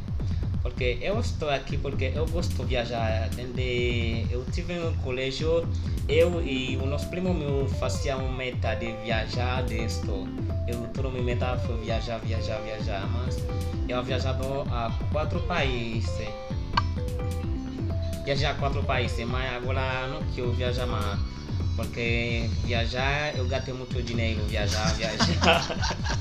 Porque 0.60 0.98
eu 1.00 1.20
estou 1.20 1.48
aqui 1.50 1.78
porque 1.78 2.10
eu 2.12 2.26
gosto 2.26 2.52
de 2.56 2.64
viajar. 2.64 3.28
Desde 3.28 4.26
eu 4.28 4.44
tive 4.50 4.74
no 4.74 4.92
colégio, 5.04 5.68
eu 6.08 6.42
e 6.42 6.76
o 6.78 6.86
nosso 6.86 7.08
primo 7.10 7.32
meu 7.32 7.68
faziam 7.78 8.28
meta 8.32 8.74
de 8.74 8.92
viajar 9.04 9.62
disto. 9.62 10.26
Eu 10.66 10.80
toda 10.88 11.10
minha 11.10 11.22
meta 11.22 11.56
foi 11.58 11.76
viajar, 11.78 12.18
viajar, 12.18 12.58
viajar. 12.62 13.08
Mas 13.12 13.38
eu 13.88 14.02
viajado 14.02 14.44
a 14.72 14.90
quatro 15.12 15.38
países. 15.40 16.28
Viajar 18.24 18.50
a 18.50 18.54
quatro 18.54 18.82
países, 18.82 19.24
mas 19.28 19.54
agora 19.54 20.08
não 20.08 20.22
quero 20.34 20.50
viajar 20.52 20.86
mais. 20.86 21.20
Porque 21.76 22.48
viajar, 22.64 23.36
eu 23.36 23.46
gastei 23.46 23.74
muito 23.74 24.00
dinheiro, 24.02 24.42
viajar, 24.44 24.92
viajar. 24.94 25.24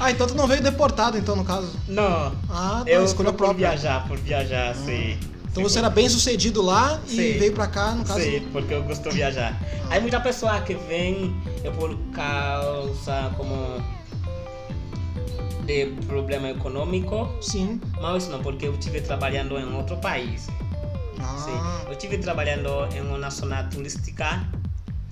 Ah, 0.00 0.10
então 0.10 0.26
tu 0.26 0.34
não 0.34 0.48
veio 0.48 0.60
deportado, 0.60 1.16
então, 1.16 1.36
no 1.36 1.44
caso. 1.44 1.70
Não, 1.86 2.32
Ah, 2.50 2.82
tá, 2.84 2.90
eu 2.90 3.04
escolha 3.04 3.28
fui 3.28 3.38
por 3.38 3.54
viajar, 3.54 4.08
por 4.08 4.18
viajar, 4.18 4.74
sim. 4.74 5.16
Então 5.48 5.62
você 5.62 5.78
era 5.78 5.88
bem 5.90 6.08
sucedido 6.08 6.60
lá 6.62 6.98
e 7.06 7.10
Sim. 7.10 7.38
veio 7.38 7.52
pra 7.52 7.66
cá, 7.68 7.92
no 7.92 8.04
caso. 8.04 8.20
Sim, 8.20 8.48
porque 8.52 8.74
eu 8.74 8.82
gosto 8.82 9.08
de 9.10 9.14
viajar. 9.16 9.56
Aí 9.90 10.00
muita 10.00 10.18
pessoa 10.18 10.60
que 10.62 10.74
vem 10.74 11.36
é 11.62 11.70
por 11.70 11.94
causa 12.12 13.30
como 13.36 13.80
de 15.66 15.86
problema 16.08 16.48
econômico, 16.50 17.28
Sim. 17.40 17.80
mas 18.00 18.26
não, 18.28 18.42
porque 18.42 18.66
eu 18.66 18.72
estive 18.72 19.00
trabalhando 19.02 19.56
em 19.58 19.72
outro 19.74 19.96
país. 19.98 20.48
Ah, 21.22 21.36
Sim, 21.38 21.86
eu 21.86 21.92
estive 21.92 22.18
trabalhando 22.18 22.68
em 22.94 23.00
uma 23.00 23.30
zona 23.30 23.62
turística. 23.64 24.44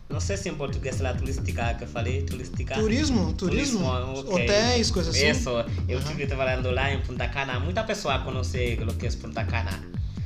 Não 0.08 0.18
sei 0.18 0.36
se 0.36 0.48
em 0.48 0.54
português 0.54 1.00
é 1.00 1.06
a 1.08 1.14
turística 1.14 1.74
que 1.74 1.84
eu 1.84 1.88
falei, 1.88 2.22
turística. 2.22 2.74
Turismo, 2.74 3.32
turismo, 3.34 3.86
ok. 3.86 4.42
hotéis, 4.44 4.90
coisas 4.90 5.14
assim. 5.14 5.30
Isso, 5.30 5.50
eu 5.50 5.98
Aham. 5.98 5.98
estive 5.98 6.26
trabalhando 6.26 6.70
lá 6.72 6.92
em 6.92 7.00
Punta 7.00 7.28
Cana. 7.28 7.60
Muita 7.60 7.84
pessoa 7.84 8.18
conhece 8.18 8.76
o 8.82 8.92
que 8.94 9.06
é 9.06 9.10
Punta 9.12 9.44
Cana. 9.44 9.70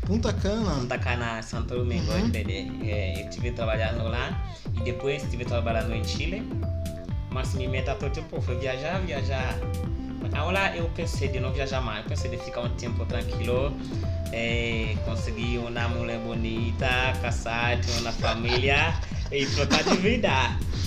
Punta 0.06 0.32
Cana. 0.32 0.70
Punta 0.76 0.98
Cana, 0.98 1.42
Santo 1.42 1.74
Domingo, 1.76 2.10
Uhum. 2.12 2.26
entende? 2.26 2.72
É, 2.88 3.20
eu 3.22 3.28
estive 3.28 3.50
trabalhando 3.52 4.04
lá 4.08 4.42
e 4.74 4.80
depois 4.84 5.22
estive 5.22 5.44
trabalhando 5.44 5.92
em 5.94 6.02
Chile. 6.04 6.42
Mas 7.30 7.52
minha 7.54 7.68
meta 7.68 7.94
todo 7.94 8.10
tempo 8.12 8.40
foi 8.40 8.56
viajar, 8.58 9.00
viajar. 9.00 9.54
Agora 10.32 10.74
eu 10.76 10.88
pensei 10.94 11.28
de 11.28 11.40
não 11.40 11.52
viajar 11.52 11.80
mais, 11.80 12.02
eu 12.04 12.08
pensei 12.08 12.30
de 12.30 12.38
ficar 12.38 12.62
um 12.62 12.70
tempo 12.70 13.04
tranquilo, 13.06 13.72
é, 14.32 14.96
conseguir 15.04 15.58
uma 15.58 15.88
mulher 15.88 16.18
bonita, 16.20 16.86
casar, 17.22 17.78
ter 17.80 18.00
uma 18.00 18.12
família 18.12 18.94
e 19.30 19.46
trocar 19.46 19.84
de 19.84 19.96
vida. 19.96 20.30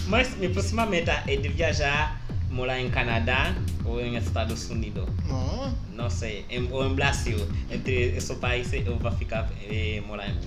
Mas 0.08 0.36
minha 0.38 0.50
próxima 0.50 0.86
meta 0.86 1.24
é 1.28 1.36
de 1.36 1.50
viajar, 1.50 2.20
morar 2.50 2.80
em 2.80 2.90
Canadá 2.90 3.54
ou 3.86 4.02
em 4.02 4.16
Estados 4.18 4.70
Unidos. 4.70 5.06
Ó, 5.30 5.70
Não 5.94 6.10
sei, 6.10 6.46
em, 6.50 6.72
ou 6.72 6.86
em 6.86 6.94
Brasil. 6.96 7.38
Entre 7.70 8.16
esses 8.18 8.38
países 8.38 8.86
eu 8.86 8.98
vou 8.98 9.12
ficar 9.12 9.50
eh, 9.70 10.02
morar 10.08 10.30
em. 10.30 10.38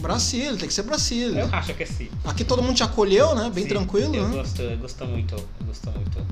Brasil, 0.00 0.56
tem 0.56 0.66
que 0.66 0.72
ser 0.72 0.82
Brasil. 0.84 1.36
Eu 1.38 1.48
acho 1.52 1.74
que 1.74 1.84
sim. 1.84 2.08
Aqui 2.24 2.42
todo 2.42 2.62
mundo 2.62 2.74
te 2.74 2.82
acolheu, 2.82 3.34
né? 3.34 3.50
Bem 3.52 3.64
Sim, 3.64 3.68
tranquilo, 3.68 4.14
Eu 4.16 4.28
né? 4.28 4.34
gosto, 4.36 4.62
eu 4.62 4.78
gosto 4.78 5.04
muito, 5.04 5.34
eu 5.34 5.66
gosto 5.66 5.90
muito. 5.90 6.26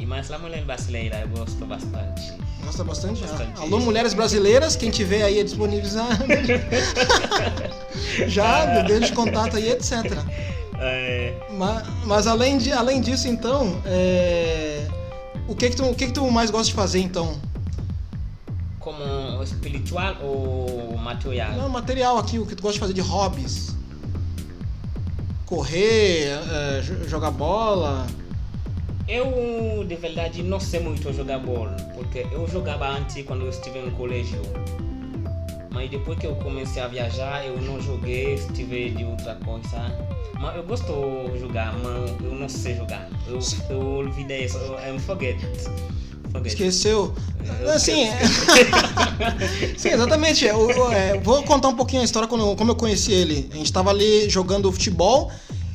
E 0.00 0.06
mais 0.06 0.30
a 0.30 0.38
mulher 0.38 0.64
brasileira 0.64 1.20
eu 1.20 1.28
gosto 1.28 1.64
bastante. 1.66 2.32
Gosta 2.64 2.82
bastante? 2.84 3.20
Bastante. 3.20 3.52
Ah, 3.56 3.60
Alô, 3.62 3.78
mulheres 3.80 4.14
brasileiras, 4.14 4.74
quem 4.74 4.90
tiver 4.90 5.22
aí 5.22 5.38
a 5.40 5.44
disponibilizar. 5.44 6.08
Já, 8.26 8.82
dê 8.82 9.00
de 9.00 9.12
contato 9.12 9.56
aí, 9.56 9.70
etc. 9.70 9.92
É, 10.78 11.34
Mas, 11.52 11.86
mas 12.06 12.26
além, 12.26 12.56
de, 12.58 12.72
além 12.72 13.00
disso, 13.02 13.28
então, 13.28 13.80
é, 13.84 14.86
o, 15.46 15.54
que 15.54 15.68
que, 15.70 15.76
tu, 15.76 15.84
o 15.84 15.94
que 15.94 16.06
que 16.06 16.12
tu 16.12 16.28
mais 16.30 16.50
gosta 16.50 16.66
de 16.68 16.74
fazer, 16.74 17.00
então? 17.00 17.38
como 18.78 19.42
espiritual 19.42 20.16
ou 20.22 20.96
material? 20.96 21.52
Não, 21.52 21.68
material 21.68 22.16
aqui, 22.16 22.38
o 22.38 22.46
que 22.46 22.54
tu 22.56 22.62
gosta 22.62 22.74
de 22.74 22.80
fazer 22.80 22.94
de 22.94 23.02
hobbies? 23.02 23.76
Correr, 25.44 26.28
é, 26.50 26.80
jo- 26.80 27.06
jogar 27.06 27.30
bola. 27.30 28.06
Eu, 29.12 29.84
de 29.88 29.96
verdade, 29.96 30.40
não 30.40 30.60
sei 30.60 30.78
muito 30.78 31.12
jogar 31.12 31.40
bola, 31.40 31.76
porque 31.94 32.24
eu 32.30 32.46
jogava 32.46 32.88
antes 32.90 33.24
quando 33.24 33.42
eu 33.42 33.50
estive 33.50 33.80
no 33.80 33.90
colégio. 33.90 34.40
Mas 35.72 35.90
depois 35.90 36.16
que 36.18 36.26
eu 36.28 36.36
comecei 36.36 36.80
a 36.80 36.86
viajar, 36.86 37.44
eu 37.44 37.60
não 37.60 37.80
joguei, 37.80 38.34
estive 38.34 38.90
de 38.90 39.04
outra 39.04 39.34
coisa. 39.44 39.92
Mas 40.38 40.54
eu 40.56 40.62
gosto 40.62 40.92
de 41.32 41.40
jogar, 41.40 41.74
mas 41.78 42.10
eu 42.22 42.34
não 42.36 42.48
sei 42.48 42.76
jogar. 42.76 43.08
Eu, 43.26 43.40
eu 43.68 43.80
olvidei 43.84 44.44
isso, 44.44 44.56
eu 44.58 44.74
I'm 44.78 44.98
forget. 45.00 45.38
forget. 46.30 46.46
Esqueceu? 46.46 47.12
Eu 47.62 47.70
Assim, 47.70 48.06
sim, 49.76 49.88
exatamente. 49.88 50.44
Eu, 50.44 50.70
eu, 50.70 50.92
é, 50.92 51.18
vou 51.18 51.42
contar 51.42 51.66
um 51.68 51.74
pouquinho 51.76 52.02
a 52.02 52.04
história 52.04 52.28
eu- 52.30 52.54
como 52.56 52.70
eu 52.70 52.76
conheci 52.76 53.12
ele. 53.12 53.48
A 53.52 53.56
gente 53.56 53.72
tava 53.72 53.90
ali 53.90 54.28
jogando 54.30 54.70
futebol, 54.70 55.30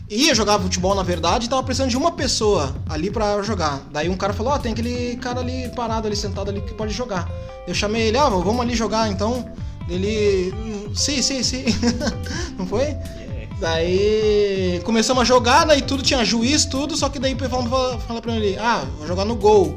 ia 0.10 0.36
jogar 0.36 0.60
futebol 0.60 0.94
na 0.96 1.04
verdade, 1.04 1.46
e 1.46 1.50
tava 1.50 1.64
precisando 1.64 1.90
de 1.90 1.98
uma 1.98 2.12
pessoa 2.12 2.76
ali 2.88 3.10
pra 3.10 3.42
jogar. 3.42 3.82
Daí 3.92 4.10
um 4.10 4.18
cara 4.18 4.34
falou: 4.34 4.54
Ó, 4.54 4.58
tem 4.58 4.74
aquele 4.74 5.18
cara 5.18 5.40
ali 5.40 5.70
parado 5.76 6.08
ali, 6.08 6.16
sentado 6.16 6.50
ali 6.50 6.62
que 6.62 6.74
pode 6.74 6.94
jogar. 6.94 7.30
Eu 7.68 7.74
chamei 7.74 8.04
ele: 8.04 8.18
Ah, 8.18 8.30
vamos 8.30 8.62
ali 8.62 8.76
jogar 8.76 9.10
então. 9.10 9.46
Ele, 9.88 10.52
"Hum, 10.54 10.96
sim, 10.96 11.22
sim, 11.22 11.44
sim. 11.44 11.64
Não 12.58 12.66
foi? 12.66 12.82
Yeah. 12.86 13.06
Daí 13.60 14.82
começamos 14.84 15.22
a 15.22 15.26
jogar, 15.26 15.66
daí 15.66 15.82
tudo 15.82 16.02
tinha 16.02 16.26
juiz, 16.26 16.66
tudo, 16.66 16.98
só 16.98 17.08
que 17.08 17.20
daí 17.20 17.36
falando 17.38 17.70
fala, 17.70 18.00
fala 18.00 18.22
pra 18.22 18.36
ele, 18.36 18.58
ah, 18.58 18.84
vou 18.98 19.08
jogar 19.08 19.26
no 19.26 19.36
gol. 19.36 19.76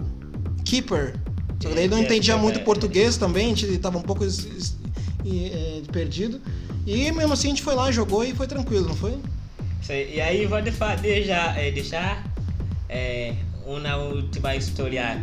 Keeper. 0.65 1.15
Só 1.61 1.69
que 1.69 1.75
daí 1.75 1.89
não 1.89 1.99
entendia 1.99 2.37
muito 2.37 2.61
português 2.61 3.17
também, 3.17 3.47
a 3.47 3.49
gente 3.49 3.79
tava 3.79 3.99
um 3.99 4.03
pouco 4.03 4.25
e, 5.25 5.47
é, 5.47 5.83
perdido. 5.93 6.41
E 6.87 7.13
mesmo 7.13 7.33
assim 7.33 7.49
a 7.49 7.51
gente 7.51 7.63
foi 7.63 7.75
lá, 7.75 7.91
jogou 7.93 8.25
e 8.25 8.35
foi 8.35 8.47
tranquilo, 8.47 8.89
não 8.89 8.97
foi? 8.97 9.19
E 9.89 10.21
aí 10.21 10.47
vou 10.47 10.61
deixar, 10.61 10.99
eh, 11.05 11.71
deixar 11.71 12.23
eh, 12.89 13.35
uma 13.67 13.97
última 13.97 14.55
história. 14.55 15.23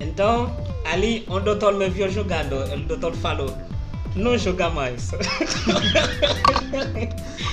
Então, 0.00 0.54
ali 0.84 1.24
o 1.28 1.38
doutor 1.40 1.74
me 1.74 1.88
viu 1.90 2.08
jogando, 2.10 2.56
o 2.72 2.78
doutor 2.86 3.14
falou, 3.14 3.54
não 4.14 4.36
joga 4.38 4.70
mais. 4.70 5.10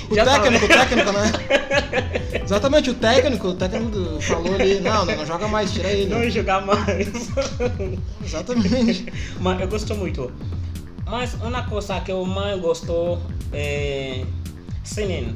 O 0.10 0.16
Já 0.16 0.26
técnico, 0.26 0.66
o 0.66 0.68
falei. 0.68 0.86
técnico, 0.86 1.12
né? 1.12 1.32
Exatamente, 2.44 2.90
o 2.90 2.94
técnico, 2.94 3.48
o 3.48 3.56
técnico 3.56 4.22
falou 4.22 4.54
ali, 4.54 4.80
não, 4.82 5.06
não, 5.06 5.16
não 5.16 5.26
joga 5.26 5.48
mais, 5.48 5.72
tira 5.72 5.90
ele. 5.90 6.14
Não 6.14 6.30
joga 6.30 6.62
mais. 6.62 7.08
Exatamente. 8.24 9.12
Mas 9.40 9.62
eu 9.62 9.68
gosto 9.68 9.96
muito. 9.96 10.32
Mas 11.06 11.34
uma 11.36 11.64
coisa 11.64 12.00
que 12.02 12.12
eu 12.12 12.24
mais 12.26 12.60
gosto 12.60 13.18
é 13.54 14.24
singing. 14.84 15.36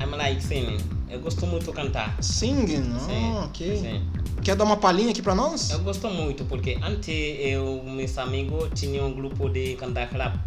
I'm 0.00 0.10
like 0.16 0.42
singing. 0.42 0.78
Eu 1.10 1.20
gosto 1.20 1.46
muito 1.46 1.66
de 1.66 1.72
cantar. 1.72 2.16
Singing, 2.22 2.84
Sim, 2.98 3.32
ah, 3.36 3.44
ok. 3.46 3.76
sim. 3.78 4.02
Quer 4.42 4.54
dar 4.56 4.64
uma 4.64 4.76
palhinha 4.76 5.10
aqui 5.10 5.20
pra 5.22 5.34
nós? 5.34 5.70
Eu 5.70 5.80
gosto 5.80 6.08
muito 6.08 6.44
porque 6.44 6.78
antes 6.82 7.08
eu 7.40 7.82
meus 7.84 8.16
amigos 8.18 8.68
tinham 8.74 9.08
um 9.08 9.12
grupo 9.14 9.48
de 9.48 9.74
cantar 9.76 10.08
rap. 10.08 10.38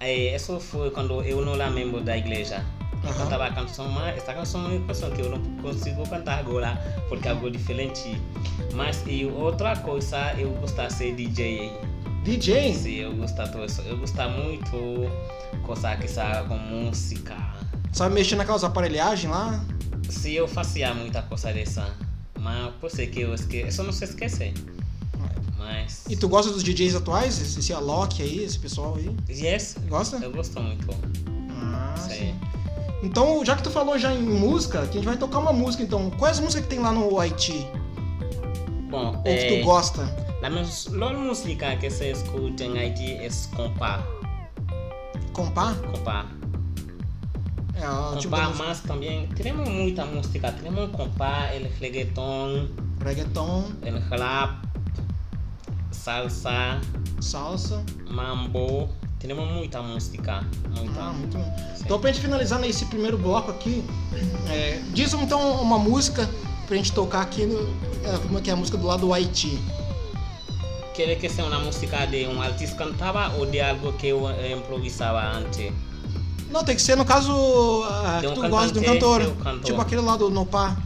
É, 0.00 0.34
isso 0.34 0.58
foi 0.60 0.90
quando 0.90 1.22
eu 1.22 1.44
não 1.44 1.54
era 1.54 1.70
membro 1.70 2.00
da 2.00 2.16
igreja. 2.16 2.64
Eu 3.04 3.10
Aham. 3.10 3.18
cantava 3.18 3.46
a 3.46 3.52
canção, 3.52 3.88
mas 3.90 4.16
essa 4.16 4.34
canção 4.34 4.64
é 4.66 4.76
uma 4.76 4.86
canção 4.88 5.10
que 5.10 5.20
eu 5.22 5.30
não 5.30 5.40
consigo 5.62 6.08
cantar 6.08 6.40
agora 6.40 6.76
porque 7.08 7.28
é 7.28 7.30
algo 7.30 7.48
diferente. 7.50 8.20
Mas 8.74 9.02
e 9.06 9.24
outra 9.26 9.76
coisa, 9.76 10.32
eu 10.36 10.50
gosto 10.54 10.82
de 10.82 10.92
ser 10.92 11.14
DJ. 11.14 11.70
DJ? 12.24 12.74
Sim, 12.74 12.94
eu 12.96 13.14
gosto 13.14 13.42
disso. 13.42 13.82
Eu 13.82 13.96
gosto 13.98 14.20
muito 14.30 15.10
coisa 15.62 15.96
que 15.96 16.08
sabe 16.08 16.48
com 16.48 16.56
música. 16.58 17.36
Sabe 17.92 18.14
mexer 18.14 18.36
naquelas 18.36 18.64
aparelhagens 18.64 19.30
lá? 19.30 19.64
Sim, 20.08 20.32
eu 20.32 20.48
fazia 20.48 20.94
muita 20.94 21.22
coisa 21.22 21.52
dessa. 21.52 21.86
Mas 22.38 22.72
por 22.80 22.90
ser 22.90 23.08
que 23.08 23.20
eu 23.20 23.34
esqueci, 23.34 23.66
eu 23.66 23.72
só 23.72 23.82
não 23.82 23.92
se 23.92 24.04
esquecer. 24.04 24.54
Mas. 25.56 26.04
E 26.08 26.16
tu 26.16 26.28
gosta 26.28 26.52
dos 26.52 26.62
DJs 26.62 26.94
atuais? 26.94 27.40
Esse, 27.40 27.58
esse 27.58 27.72
Alok 27.72 28.22
aí, 28.22 28.44
esse 28.44 28.58
pessoal 28.58 28.94
aí? 28.96 29.14
Yes, 29.28 29.76
Gosta? 29.88 30.16
eu 30.18 30.30
gosto 30.32 30.60
muito. 30.60 30.86
Ah, 31.50 31.94
sim. 31.96 32.34
Então, 33.02 33.44
já 33.44 33.56
que 33.56 33.62
tu 33.62 33.70
falou 33.70 33.98
já 33.98 34.12
em 34.12 34.22
música, 34.22 34.82
que 34.86 34.90
a 34.90 35.00
gente 35.00 35.04
vai 35.04 35.16
tocar 35.16 35.38
uma 35.38 35.52
música 35.52 35.82
então. 35.82 36.10
Quais 36.10 36.40
músicas 36.40 36.64
que 36.64 36.70
tem 36.70 36.78
lá 36.78 36.92
no 36.92 37.18
Haiti? 37.18 37.66
Bom, 38.90 39.16
Ou 39.16 39.22
que 39.22 39.28
eh, 39.28 39.58
tu 39.60 39.64
gosta? 39.64 40.28
la 40.40 40.48
melhor 40.48 41.14
música 41.14 41.76
que 41.76 41.90
se 41.90 42.12
escuta 42.12 42.64
em 42.64 42.78
Haiti 42.78 43.14
é 43.14 43.28
compa. 43.54 44.06
Compá? 45.32 45.74
Compa. 45.74 46.37
É, 47.80 47.88
o 47.88 48.16
tipo 48.16 48.36
música. 48.36 48.64
mas 48.64 48.80
também 48.80 49.28
temos 49.28 49.68
muita 49.68 50.04
música. 50.04 50.50
Temos 50.52 50.90
compa, 50.90 51.50
el 51.54 51.70
reggaeton, 51.80 52.68
Reggaeton. 53.00 53.76
el 53.82 54.00
rap, 54.10 54.64
salsa, 55.92 56.80
salsa. 57.20 57.82
mambo. 58.10 58.88
Temos 59.20 59.48
muita 59.50 59.82
música. 59.82 60.44
Muita. 60.76 61.00
Ah, 61.00 61.12
muito 61.12 61.36
bom. 61.36 61.56
Sim. 61.76 61.82
Então, 61.84 61.98
pra 61.98 62.12
gente 62.12 62.22
finalizar 62.22 62.60
nesse 62.60 62.84
primeiro 62.86 63.18
bloco 63.18 63.50
aqui, 63.50 63.82
é, 64.48 64.80
diz 64.92 65.12
então 65.12 65.60
uma 65.60 65.78
música 65.78 66.28
pra 66.66 66.76
gente 66.76 66.92
tocar 66.92 67.22
aqui, 67.22 67.44
no, 67.46 67.58
como 68.22 68.38
é 68.38 68.42
que 68.42 68.50
é 68.50 68.52
a 68.52 68.56
música 68.56 68.78
do 68.78 68.86
lado 68.86 69.00
do 69.00 69.12
Haiti. 69.12 69.58
Quer 70.94 71.16
que 71.16 71.28
seja 71.28 71.44
uma 71.48 71.58
música 71.60 72.06
de 72.06 72.26
um 72.26 72.40
artista 72.42 72.76
cantava 72.76 73.32
ou 73.36 73.46
de 73.46 73.60
algo 73.60 73.92
que 73.94 74.08
eu 74.08 74.22
improvisava 74.56 75.20
antes? 75.36 75.72
Não, 76.50 76.64
tem 76.64 76.74
que 76.74 76.82
ser, 76.82 76.96
no 76.96 77.04
caso, 77.04 77.32
um 77.32 78.20
que 78.20 78.34
tu 78.34 78.48
gosta 78.48 78.72
de 78.72 78.78
um 78.80 78.82
cantor. 78.94 79.20
cantor. 79.36 79.64
Tipo 79.64 79.80
aquele 79.80 80.00
lá 80.02 80.16
do 80.16 80.30
Nopá, 80.30 80.76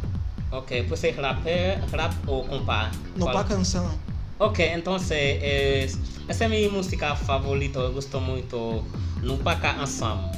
Ok, 0.50 0.82
pode 0.82 1.00
ser 1.00 1.12
rapper, 1.18 1.80
rap 1.90 2.14
ou 2.26 2.44
compá? 2.44 2.90
Nopá? 3.16 3.42
Canção. 3.44 3.90
Ok, 4.38 4.72
então 4.74 4.96
eh, 5.10 5.88
essa 6.28 6.44
é 6.44 6.46
a 6.46 6.50
minha 6.50 6.68
música 6.68 7.14
favorita, 7.16 7.78
eu 7.78 7.92
gosto 7.92 8.20
muito. 8.20 8.84
No 9.22 9.38
Paca 9.38 9.74
Ensemble. 9.82 10.30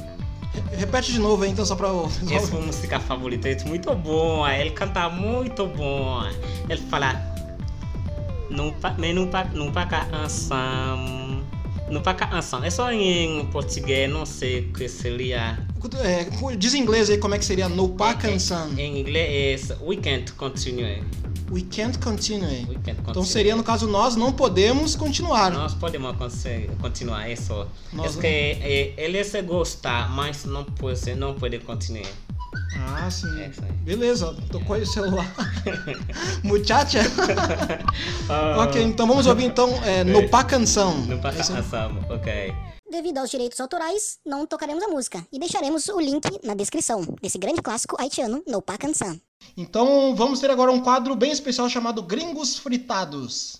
Re- 0.53 0.77
Repete 0.77 1.11
de 1.11 1.19
novo 1.19 1.43
aí, 1.43 1.49
então, 1.51 1.65
só 1.65 1.75
pra 1.75 1.87
eu... 1.89 2.09
Essa 2.31 2.55
é 2.55 2.57
a 2.59 2.61
música 2.61 2.99
favorita, 2.99 3.49
é 3.49 3.61
muito 3.65 3.93
boa, 3.95 4.55
ele 4.55 4.69
canta 4.71 5.09
muito 5.09 5.65
bom. 5.67 6.21
Ele 6.69 6.81
fala. 6.83 7.19
No, 8.49 8.71
pa- 8.73 8.95
mas 8.97 9.13
no, 9.15 9.27
pa- 9.27 9.47
No 11.89 12.01
Paca 12.01 12.37
Ensemble. 12.37 12.67
É 12.67 12.69
só 12.71 12.91
em 12.91 13.45
português, 13.47 14.09
não 14.09 14.25
sei 14.25 14.61
o 14.61 14.73
que 14.73 14.87
seria. 14.87 15.59
É, 16.01 16.55
diz 16.55 16.73
em 16.73 16.81
inglês 16.81 17.09
aí 17.09 17.17
como 17.17 17.35
é 17.35 17.37
que 17.37 17.45
seria 17.45 17.69
Nopá 17.69 18.15
Canção. 18.15 18.73
Em 18.77 18.99
inglês 18.99 19.69
é 19.69 19.77
We 19.81 19.97
Can't 19.97 20.33
Continue. 20.33 21.03
We 21.51 21.61
can't 21.61 21.99
continue. 21.99 22.65
We 22.67 22.75
can't 22.75 22.95
continue. 22.95 23.11
Então 23.11 23.23
seria, 23.23 23.55
no 23.55 23.63
caso, 23.63 23.87
nós 23.87 24.15
não 24.15 24.33
podemos 24.33 24.95
continuar. 24.95 25.51
Nós 25.51 25.75
podemos 25.75 26.15
continuar 26.81 27.29
isso. 27.29 27.67
Nós 27.93 28.17
é 28.17 28.21
que 28.21 28.27
eh, 28.27 28.93
ele 28.97 29.23
se 29.23 29.41
gosta, 29.43 30.07
mas 30.07 30.43
não 30.45 30.63
pode, 30.63 31.13
não 31.13 31.35
pode 31.35 31.59
continuar. 31.59 32.09
Ah, 32.77 33.09
sim. 33.09 33.27
É. 33.41 33.49
Beleza, 33.83 34.35
tocou 34.51 34.75
aí 34.75 34.81
o 34.83 34.85
celular. 34.87 35.25
Muchacha? 36.43 36.99
Ah, 38.29 38.63
ok, 38.63 38.81
então 38.81 39.07
vamos 39.07 39.25
ouvir 39.27 39.45
então 39.45 39.69
é, 39.83 40.03
Nopá 40.03 40.43
Canção. 40.43 40.97
No 40.99 41.15
Esse- 41.29 41.53
Ensemble, 41.53 42.05
ok. 42.13 42.53
Devido 42.89 43.17
aos 43.17 43.29
direitos 43.31 43.59
autorais, 43.59 44.19
não 44.25 44.45
tocaremos 44.45 44.83
a 44.83 44.87
música 44.87 45.25
e 45.31 45.39
deixaremos 45.39 45.87
o 45.89 45.99
link 45.99 46.23
na 46.43 46.53
descrição 46.53 47.01
desse 47.21 47.37
grande 47.37 47.61
clássico 47.61 47.95
haitiano, 47.99 48.43
No 48.47 48.61
Pa 48.61 48.77
Cansan. 48.77 49.19
Então 49.57 50.15
vamos 50.15 50.39
ter 50.39 50.49
agora 50.49 50.71
um 50.71 50.79
quadro 50.81 51.15
bem 51.15 51.31
especial 51.31 51.67
chamado 51.69 52.01
Gringos 52.03 52.57
Fritados. 52.57 53.59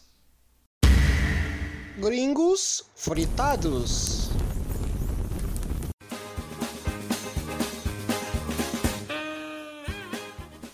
Gringos 1.98 2.84
Fritados. 2.96 4.30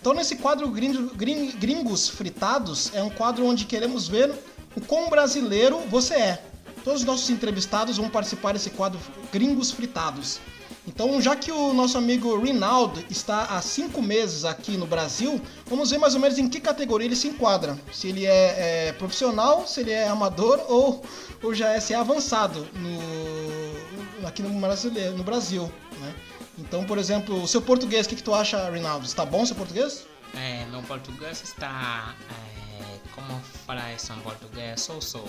Então 0.02 0.12
nesse 0.14 0.34
quadro 0.34 0.68
Grin- 0.68 1.10
Grin- 1.14 1.52
Gringos 1.52 2.08
Fritados 2.08 2.90
é 2.92 3.00
um 3.00 3.08
quadro 3.08 3.46
onde 3.46 3.64
queremos 3.66 4.08
ver 4.08 4.34
o 4.74 4.80
quão 4.80 5.08
brasileiro 5.08 5.78
você 5.88 6.14
é. 6.14 6.44
Todos 6.82 7.02
os 7.02 7.06
nossos 7.06 7.30
entrevistados 7.30 7.98
vão 7.98 8.10
participar 8.10 8.52
desse 8.52 8.70
quadro 8.70 8.98
Gringos 9.32 9.70
Fritados. 9.70 10.40
Então, 10.88 11.22
já 11.22 11.36
que 11.36 11.52
o 11.52 11.72
nosso 11.72 11.96
amigo 11.96 12.36
Rinaldo 12.36 13.04
está 13.08 13.44
há 13.44 13.62
cinco 13.62 14.02
meses 14.02 14.44
aqui 14.44 14.76
no 14.76 14.86
Brasil, 14.88 15.40
vamos 15.66 15.90
ver 15.92 15.98
mais 15.98 16.14
ou 16.16 16.20
menos 16.20 16.36
em 16.36 16.48
que 16.48 16.60
categoria 16.60 17.06
ele 17.06 17.14
se 17.14 17.28
enquadra. 17.28 17.78
Se 17.92 18.08
ele 18.08 18.26
é, 18.26 18.88
é, 18.88 18.92
profissional, 18.94 19.68
se 19.68 19.78
ele 19.82 19.92
é 19.92 20.08
amador 20.08 20.60
ou, 20.68 21.00
ou 21.40 21.54
já 21.54 21.68
é, 21.68 21.78
se 21.78 21.92
é 21.94 21.96
avançado 21.96 22.66
no, 22.74 24.26
aqui 24.26 24.42
no, 24.42 24.50
brasileiro, 24.60 25.16
no 25.16 25.22
Brasil. 25.22 25.70
Né? 26.00 26.12
Então, 26.58 26.84
por 26.84 26.98
exemplo, 26.98 27.42
o 27.42 27.48
seu 27.48 27.62
português, 27.62 28.06
o 28.06 28.08
que, 28.08 28.16
que 28.16 28.22
tu 28.22 28.34
acha, 28.34 28.68
Rinaldo? 28.70 29.06
Está 29.06 29.24
bom 29.24 29.42
o 29.42 29.46
seu 29.46 29.56
português? 29.56 30.06
É, 30.34 30.64
meu 30.66 30.82
português 30.82 31.42
está. 31.42 32.14
É, 32.30 32.98
como 33.14 33.40
falar 33.66 33.92
isso 33.94 34.12
em 34.12 34.20
português? 34.20 34.80
Sou, 34.80 35.00
sou. 35.00 35.28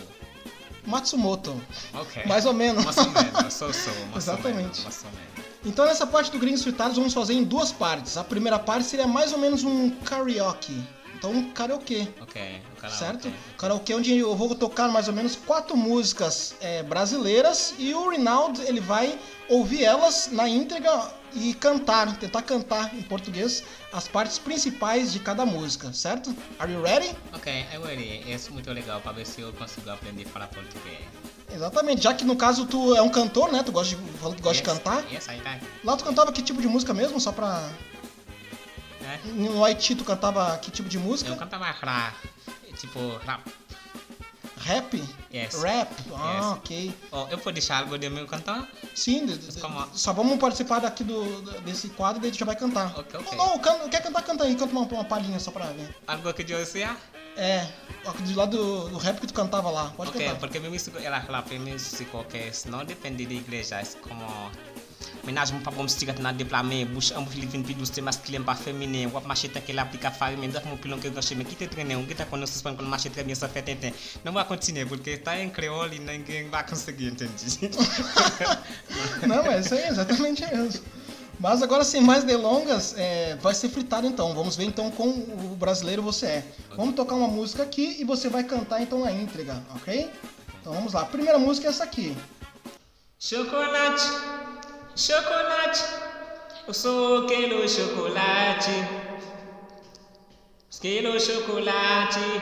Matsumoto. 0.85 1.61
Ok. 1.93 2.23
Mais 2.25 2.45
ou 2.45 2.53
menos. 2.53 2.83
Mais 2.83 2.97
ou 2.97 3.09
menos, 3.09 3.53
sou, 3.53 3.73
sou. 3.73 3.93
Exatamente. 4.15 4.81
Mais 4.81 5.03
ou 5.03 5.11
menos. 5.11 5.33
Então 5.65 5.85
nessa 5.85 6.05
parte 6.05 6.29
do 6.29 6.37
Gringos 6.39 6.61
Fritados 6.61 6.97
vamos 6.97 7.13
fazer 7.13 7.33
em 7.33 7.43
duas 7.43 7.71
partes. 7.71 8.17
A 8.17 8.23
primeira 8.23 8.59
parte 8.59 8.85
seria 8.85 9.07
mais 9.07 9.31
ou 9.31 9.39
menos 9.39 9.63
um 9.63 9.89
karaoke. 9.89 10.83
Então 11.23 11.31
um 11.31 11.51
karaokê, 11.53 12.05
Ok, 12.21 12.61
o 12.75 12.81
canal. 12.81 12.97
certo? 12.97 13.27
ok. 13.29 13.33
Karaokê 13.57 13.95
onde 13.95 14.17
eu 14.17 14.35
vou 14.35 14.53
tocar 14.55 14.89
mais 14.89 15.07
ou 15.07 15.13
menos 15.13 15.37
quatro 15.37 15.77
músicas 15.77 16.53
é, 16.59 16.83
brasileiras 16.83 17.73
e 17.79 17.93
o 17.93 18.09
Rinaldo 18.09 18.61
ele 18.63 18.81
vai 18.81 19.17
ouvir 19.47 19.85
elas 19.85 20.27
na 20.33 20.49
íntegra 20.49 21.09
e 21.33 21.53
cantar, 21.53 22.13
tentar 22.17 22.41
cantar 22.41 22.93
em 22.93 23.01
português 23.03 23.63
as 23.93 24.05
partes 24.05 24.37
principais 24.37 25.13
de 25.13 25.19
cada 25.19 25.45
música, 25.45 25.93
certo? 25.93 26.35
Are 26.59 26.69
you 26.69 26.81
ready? 26.83 27.15
Ok, 27.33 27.67
eu 27.73 27.81
ready. 27.83 28.29
Isso 28.29 28.49
é 28.49 28.51
muito 28.51 28.69
legal 28.73 28.99
para 28.99 29.13
ver 29.13 29.25
se 29.25 29.39
eu 29.39 29.53
consigo 29.53 29.89
aprender 29.91 30.23
a 30.25 30.27
falar 30.27 30.47
português. 30.47 30.99
Exatamente, 31.49 32.03
já 32.03 32.13
que 32.13 32.25
no 32.25 32.35
caso 32.35 32.65
tu 32.65 32.97
é 32.97 33.01
um 33.01 33.09
cantor, 33.09 33.49
né? 33.49 33.63
Tu 33.63 33.71
gosta 33.71 33.95
de, 33.95 34.01
falou 34.19 34.35
que 34.35 34.41
gosta 34.41 34.61
de 34.61 34.69
Yes, 34.69 34.77
cantar. 34.77 35.05
Yes, 35.09 35.27
I. 35.27 35.41
Lá 35.85 35.95
tu 35.95 36.03
cantava 36.03 36.33
que 36.33 36.41
tipo 36.41 36.61
de 36.61 36.67
música 36.67 36.93
mesmo? 36.93 37.17
Só 37.21 37.31
pra. 37.31 37.71
É? 39.13 39.19
No 39.27 39.63
Haiti 39.63 39.95
tu 39.95 40.03
cantava 40.03 40.57
que 40.57 40.71
tipo 40.71 40.87
de 40.89 40.97
música? 40.97 41.29
Eu 41.29 41.35
cantava 41.37 41.65
rap. 41.65 42.15
Tipo, 42.77 42.99
rap. 43.25 43.41
Rap? 44.57 44.93
Yes. 45.33 45.61
Rap? 45.61 45.91
Ah, 46.15 46.35
Yes. 46.35 46.45
ok. 46.57 46.93
Oh, 47.11 47.27
eu 47.29 47.37
vou 47.37 47.51
deixar 47.51 47.79
algo 47.79 47.97
de 47.97 48.09
meu 48.09 48.25
cantar? 48.25 48.65
Sim, 48.95 49.25
de- 49.25 49.37
de- 49.37 49.59
Como? 49.59 49.85
só 49.93 50.13
vamos 50.13 50.39
participar 50.39 50.79
daqui 50.79 51.03
do, 51.03 51.41
desse 51.61 51.89
quadro 51.89 52.19
e 52.19 52.21
daí 52.21 52.31
tu 52.31 52.37
já 52.37 52.45
vai 52.45 52.55
cantar. 52.55 52.97
Ok, 52.97 53.19
ok. 53.19 53.37
Não, 53.37 53.47
não, 53.49 53.59
can- 53.59 53.89
quer 53.89 54.01
cantar, 54.01 54.21
canta 54.21 54.45
aí, 54.45 54.55
canta 54.55 54.71
uma, 54.71 54.81
uma 54.83 55.03
palhinha 55.03 55.37
só 55.39 55.51
pra 55.51 55.65
ver. 55.65 55.93
Algo 56.07 56.33
que 56.33 56.49
eu 56.53 56.65
sei? 56.65 56.87
É, 57.35 57.67
do 58.19 58.35
lado 58.35 58.55
do, 58.55 58.89
do 58.89 58.97
rap 58.99 59.19
que 59.19 59.27
tu 59.27 59.33
cantava 59.33 59.69
lá, 59.69 59.91
pode 59.97 60.11
Ok, 60.11 60.23
cantar. 60.23 60.39
porque 60.39 60.59
meu 60.59 60.71
músico 60.71 60.97
era 60.99 61.17
rap, 61.17 61.57
meu 61.59 61.73
músico 61.73 62.23
que 62.25 62.51
não 62.69 62.85
depende 62.85 63.25
da 63.25 63.33
igreja, 63.33 63.81
é 63.81 63.85
como 64.07 64.23
Menaj 65.23 65.53
mwen 65.53 65.63
pa 65.63 65.71
bom 65.71 65.87
stigat 65.87 66.19
nan 66.23 66.37
deplame, 66.37 66.83
bouch 66.91 67.11
an 67.13 67.23
mwen 67.23 67.39
livin 67.39 67.63
pi 67.63 67.75
douce 67.79 68.01
masculin 68.03 68.43
pa 68.47 68.55
feminin, 68.59 69.11
wap 69.13 69.27
mache 69.29 69.51
ten 69.53 69.63
ke 69.63 69.75
la 69.75 69.85
pli 69.85 70.01
ka 70.01 70.11
fari 70.11 70.39
men, 70.39 70.51
dak 70.51 70.65
mwen 70.67 70.81
pilon 70.83 71.03
ke 71.03 71.13
goshe 71.15 71.37
men, 71.37 71.47
ki 71.47 71.59
te 71.61 71.69
trene, 71.71 71.95
ou 71.99 72.07
kita 72.09 72.25
konon 72.31 72.49
suspend 72.49 72.79
kon 72.79 72.89
mache 72.91 73.11
tre 73.13 73.23
bien 73.23 73.39
sa 73.39 73.47
fe 73.47 73.63
tenten. 73.63 73.95
Nan 74.25 74.33
mwen 74.35 74.49
kontine, 74.49 74.85
porque 74.89 75.17
tá 75.17 75.37
em 75.39 75.49
creole 75.49 75.95
e 75.95 75.99
ninguém 75.99 76.49
vai 76.49 76.65
conseguir 76.67 77.13
entender. 77.13 77.71
Não, 79.27 79.45
é 79.45 79.59
isso 79.59 79.73
aí, 79.75 79.87
exatamente 79.87 80.45
mesmo. 80.45 80.83
Mas 81.39 81.61
agora, 81.61 81.83
sem 81.83 82.01
mais 82.01 82.23
delongas, 82.23 82.95
é, 82.97 83.35
vai 83.35 83.53
ser 83.53 83.69
fritado 83.69 84.07
então. 84.07 84.33
Vamos 84.33 84.55
ver 84.55 84.65
então 84.65 84.89
como 84.91 85.11
o 85.11 85.55
brasileiro 85.55 86.01
você 86.01 86.25
é. 86.25 86.43
Vamos 86.75 86.95
tocar 86.95 87.15
uma 87.15 87.27
música 87.27 87.63
aqui 87.63 87.97
e 87.99 88.03
você 88.03 88.29
vai 88.29 88.43
cantar 88.43 88.81
então 88.81 89.03
a 89.03 89.11
íntegra, 89.11 89.61
ok? 89.75 90.09
Então 90.61 90.73
vamos 90.73 90.93
lá. 90.93 91.01
A 91.01 91.05
primeira 91.05 91.37
música 91.37 91.67
é 91.67 91.69
essa 91.69 91.83
aqui. 91.83 92.15
Chocolate, 93.19 94.03
chocolate, 94.95 95.83
eu 96.67 96.73
sou 96.73 97.23
aquele 97.23 97.67
chocolate. 97.67 98.71
Aquele 100.77 101.19
chocolate. 101.19 102.41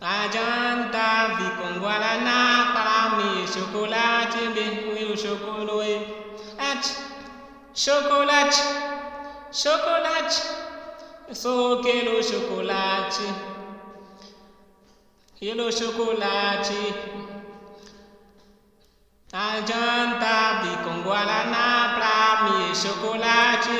Adianta 0.00 1.36
vir 1.36 1.56
com 1.56 1.80
Guaraná 1.80 2.72
para 2.72 3.16
mim, 3.16 3.46
chocolate, 3.46 4.38
bem, 4.54 5.12
o 5.12 5.16
chocolate. 5.16 6.96
Chocolate, 7.74 8.62
chocolate, 9.52 10.42
eu 11.28 11.34
sou 11.34 11.78
aquele 11.78 12.22
chocolate. 12.22 13.22
Vir 19.32 20.76
com 20.84 21.02
Guaraná 21.02 21.94
pra 21.96 22.50
mim, 22.50 22.74
chocolate, 22.74 23.70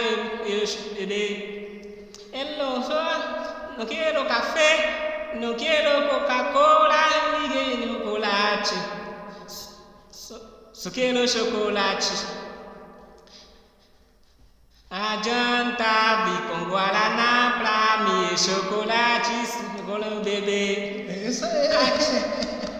eu 0.47 0.67
chorei. 0.67 2.11
Eu 2.33 2.83
só 2.83 3.75
não 3.77 3.85
quero 3.85 4.25
café, 4.25 5.35
não 5.35 5.55
quero 5.55 6.09
Coca-Cola, 6.09 7.39
ninguém 7.39 7.87
chocolate. 7.87 8.75
Só, 10.11 10.37
só 10.73 10.91
quero 10.91 11.29
chocolate. 11.29 12.27
Adianta 14.91 16.25
vir 16.25 16.49
com 16.49 16.71
Guaraná 16.71 17.59
pra 17.59 18.05
mim, 18.05 18.39
chocolate, 18.39 19.33
chocolate, 19.47 20.25
bebê. 20.25 21.07
É 21.11 21.29
isso 21.29 21.45
aí. 21.45 21.69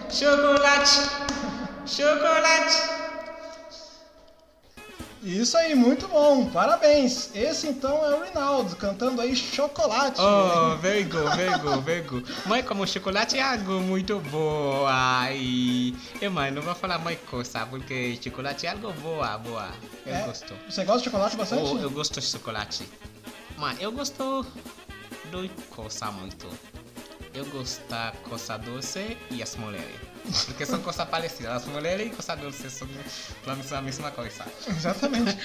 Chocolate, 0.09 1.32
chocolate. 1.85 3.03
Isso 5.23 5.55
aí, 5.57 5.73
muito 5.73 6.05
bom. 6.09 6.47
Parabéns. 6.49 7.33
Esse 7.33 7.67
então 7.67 8.03
é 8.05 8.13
o 8.13 8.23
Rinaldo 8.25 8.75
cantando 8.75 9.21
aí 9.21 9.33
Chocolate. 9.33 10.19
Oh, 10.19 10.75
very 10.77 11.03
good, 11.05 11.33
very 11.37 11.57
good, 11.59 11.81
very 11.83 12.01
good. 12.01 12.29
Mãe, 12.45 12.61
como 12.61 12.85
chocolate 12.85 13.37
é 13.37 13.41
algo 13.41 13.79
muito 13.79 14.19
boa. 14.19 15.31
E, 15.31 15.95
e 16.21 16.27
mãe, 16.27 16.51
não 16.51 16.61
vou 16.61 16.75
falar 16.75 16.97
mais 16.99 17.17
coisa, 17.21 17.65
porque 17.67 18.19
chocolate 18.21 18.65
é 18.67 18.71
algo 18.71 18.91
boa, 18.93 19.37
boa. 19.37 19.69
Eu 20.05 20.13
É? 20.13 20.21
gosto. 20.23 20.53
Você 20.69 20.83
gosta 20.83 20.99
de 20.99 21.05
chocolate 21.05 21.37
bastante? 21.37 21.71
Oh, 21.73 21.77
eu 21.79 21.89
gosto 21.89 22.19
de 22.19 22.25
chocolate. 22.27 22.89
Mas 23.57 23.81
eu 23.81 23.93
gosto 23.93 24.45
de 25.31 25.49
coisa 25.69 26.11
muito. 26.11 26.47
Eu 27.33 27.45
gosto 27.45 27.81
da 27.87 28.11
coisa 28.27 28.57
doce 28.57 29.17
e 29.31 29.41
as 29.41 29.55
mulheres. 29.55 30.12
Porque 30.45 30.65
são 30.65 30.79
coisas 30.81 31.05
parecidas. 31.07 31.51
As 31.63 31.65
mulheres 31.65 32.07
e 32.07 32.09
coisa 32.09 32.35
doce 32.35 32.69
são 32.69 32.87
a 33.77 33.81
mesma 33.81 34.09
coisa. 34.11 34.45
Exatamente. 34.67 35.37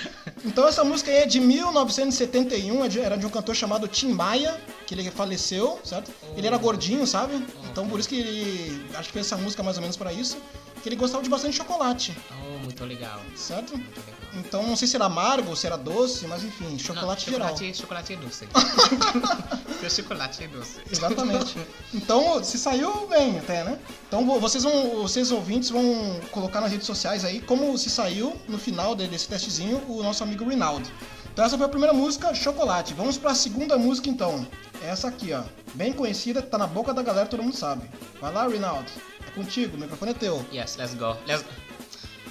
Então 0.44 0.66
essa 0.68 0.84
música 0.84 1.10
aí 1.10 1.18
é 1.18 1.26
de 1.26 1.40
1971, 1.40 2.84
é 2.84 2.88
era 3.04 3.16
de 3.16 3.26
um 3.26 3.30
cantor 3.30 3.54
chamado 3.54 3.88
Tim 3.88 4.12
Maia, 4.12 4.60
que 4.86 4.94
ele 4.94 5.10
faleceu, 5.10 5.80
certo? 5.84 6.12
Ele 6.36 6.46
era 6.46 6.56
gordinho, 6.56 7.06
sabe? 7.06 7.34
Então 7.70 7.88
por 7.88 7.98
isso 7.98 8.08
que 8.08 8.18
ele 8.20 8.86
acho 8.94 9.08
que 9.08 9.12
fez 9.14 9.26
essa 9.26 9.36
música 9.36 9.62
mais 9.62 9.76
ou 9.76 9.82
menos 9.82 9.96
pra 9.96 10.12
isso, 10.12 10.36
que 10.82 10.88
ele 10.88 10.96
gostava 10.96 11.22
de 11.22 11.28
bastante 11.30 11.56
chocolate, 11.56 12.16
Oh, 12.30 12.58
muito 12.60 12.84
legal. 12.84 13.20
certo? 13.34 13.76
Muito 13.76 13.98
legal. 14.00 14.17
Então 14.34 14.62
não 14.62 14.76
sei 14.76 14.86
se 14.86 14.96
era 14.96 15.06
amargo, 15.06 15.56
se 15.56 15.66
era 15.66 15.76
doce, 15.76 16.26
mas 16.26 16.44
enfim, 16.44 16.78
chocolate 16.78 17.26
Não, 17.30 17.38
geral. 17.38 17.48
chocolate, 17.56 17.76
chocolate 17.78 18.12
é 18.12 18.16
doce. 18.16 18.48
Seu 19.80 19.90
chocolate 19.90 20.44
é 20.44 20.48
doce. 20.48 20.80
Exatamente. 20.90 21.56
Então, 21.94 22.42
se 22.44 22.58
saiu 22.58 23.06
bem 23.08 23.38
até, 23.38 23.64
né? 23.64 23.78
Então, 24.06 24.26
vo- 24.26 24.38
vocês 24.40 24.64
vão, 24.64 25.02
vocês 25.02 25.30
ouvintes 25.30 25.70
vão 25.70 26.20
colocar 26.30 26.60
nas 26.60 26.70
redes 26.70 26.86
sociais 26.86 27.24
aí 27.24 27.40
como 27.40 27.76
se 27.78 27.88
saiu 27.90 28.36
no 28.48 28.58
final 28.58 28.94
de- 28.94 29.06
desse 29.06 29.28
testezinho 29.28 29.82
o 29.88 30.02
nosso 30.02 30.22
amigo 30.22 30.48
Rinaldo. 30.48 30.88
Então, 31.32 31.44
essa 31.44 31.56
foi 31.56 31.66
a 31.66 31.68
primeira 31.68 31.92
música, 31.94 32.34
Chocolate. 32.34 32.94
Vamos 32.94 33.16
para 33.16 33.30
a 33.30 33.34
segunda 33.34 33.76
música 33.78 34.08
então. 34.08 34.46
Essa 34.82 35.08
aqui, 35.08 35.32
ó. 35.32 35.42
Bem 35.74 35.92
conhecida, 35.92 36.42
tá 36.42 36.58
na 36.58 36.66
boca 36.66 36.92
da 36.92 37.02
galera, 37.02 37.26
todo 37.26 37.42
mundo 37.42 37.56
sabe. 37.56 37.88
Vai 38.20 38.32
lá, 38.32 38.46
Rinaldo. 38.48 38.90
É 39.26 39.30
contigo, 39.30 39.76
o 39.76 39.80
microfone 39.80 40.10
é 40.10 40.14
teu. 40.14 40.44
Yes, 40.52 40.76
let's 40.76 40.94
go. 40.94 41.16
Let's 41.26 41.44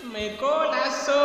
Meu 0.03 0.35
coração, 0.37 1.15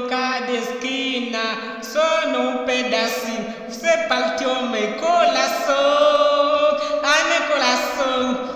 cada 0.00 0.52
esquina, 0.52 1.78
só 1.82 2.28
num 2.28 2.64
pedacinho. 2.64 3.54
Você 3.68 3.96
partiu 4.08 4.62
meu 4.62 4.92
coração, 4.94 6.78
ai 7.02 7.24
meu 7.28 7.42
coração, 7.48 8.55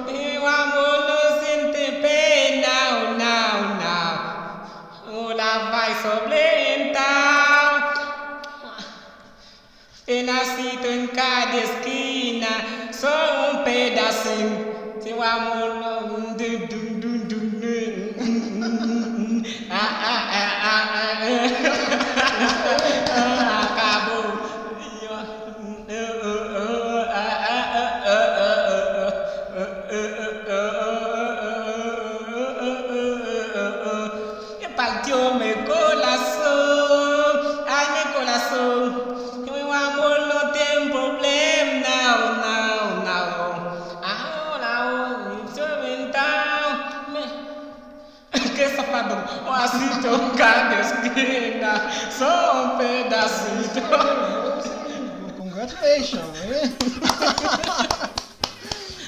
Congratulations! 55.37 56.23
né? 56.47 56.77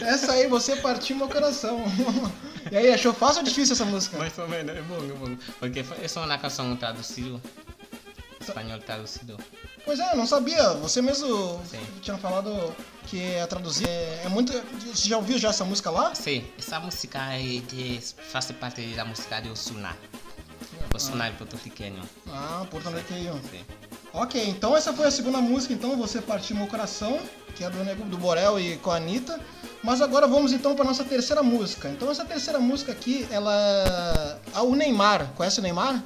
Essa 0.02 0.32
aí, 0.32 0.48
você 0.48 0.76
partiu 0.76 1.16
meu 1.16 1.28
coração. 1.28 1.80
E 2.70 2.76
aí, 2.76 2.92
achou 2.92 3.12
fácil 3.14 3.38
ou 3.38 3.44
difícil 3.44 3.74
essa 3.74 3.84
música? 3.84 4.18
Mais 4.18 4.36
ou 4.38 4.48
menos, 4.48 4.76
é 4.76 4.82
bom, 4.82 4.96
é 4.96 5.12
bom. 5.12 5.36
Porque 5.58 5.84
essa 6.02 6.20
é 6.20 6.24
uma 6.24 6.38
canção 6.38 6.74
traduzida, 6.76 7.40
espanhol 8.40 8.78
traduzido. 8.80 9.36
Pois 9.84 9.98
é, 9.98 10.12
eu 10.12 10.16
não 10.16 10.26
sabia. 10.26 10.70
Você 10.74 11.02
mesmo 11.02 11.60
Sim. 11.68 11.80
tinha 12.00 12.16
falado 12.16 12.74
que 13.06 13.20
é 13.20 13.46
traduzir. 13.46 13.88
É, 13.88 14.22
é 14.24 14.28
muito. 14.28 14.52
Você 14.92 15.08
já 15.08 15.16
ouviu 15.16 15.38
já 15.38 15.50
essa 15.50 15.64
música 15.64 15.90
lá? 15.90 16.14
Sim, 16.14 16.44
essa 16.58 16.78
música 16.78 17.18
é 17.34 17.60
de, 17.60 18.00
faz 18.30 18.50
parte 18.52 18.82
da 18.94 19.04
música 19.04 19.40
de 19.40 19.50
Osuna. 19.50 19.96
Osuna 20.94 21.26
é 21.26 21.30
porto-riquenho. 21.30 22.02
Ah, 22.28 22.64
porto-riqueño. 22.70 23.40
Sim. 23.50 23.64
Ok, 24.14 24.42
então 24.48 24.76
essa 24.76 24.92
foi 24.92 25.06
a 25.06 25.10
segunda 25.10 25.38
música, 25.40 25.72
então 25.72 25.96
você 25.96 26.20
partiu 26.20 26.54
meu 26.56 26.66
coração, 26.66 27.18
que 27.54 27.64
é 27.64 27.70
do 27.70 27.82
Nego 27.82 28.04
do 28.04 28.18
Borel 28.18 28.60
e 28.60 28.76
com 28.76 28.90
a 28.90 28.96
Anitta. 28.96 29.40
Mas 29.82 30.00
agora 30.00 30.26
vamos 30.28 30.52
então 30.52 30.76
para 30.76 30.84
nossa 30.84 31.02
terceira 31.02 31.42
música. 31.42 31.88
Então 31.88 32.10
essa 32.10 32.24
terceira 32.24 32.58
música 32.60 32.92
aqui, 32.92 33.26
ela. 33.30 33.52
Ah, 34.54 34.62
o 34.62 34.76
Neymar. 34.76 35.32
Conhece 35.34 35.58
o 35.58 35.62
Neymar? 35.62 36.04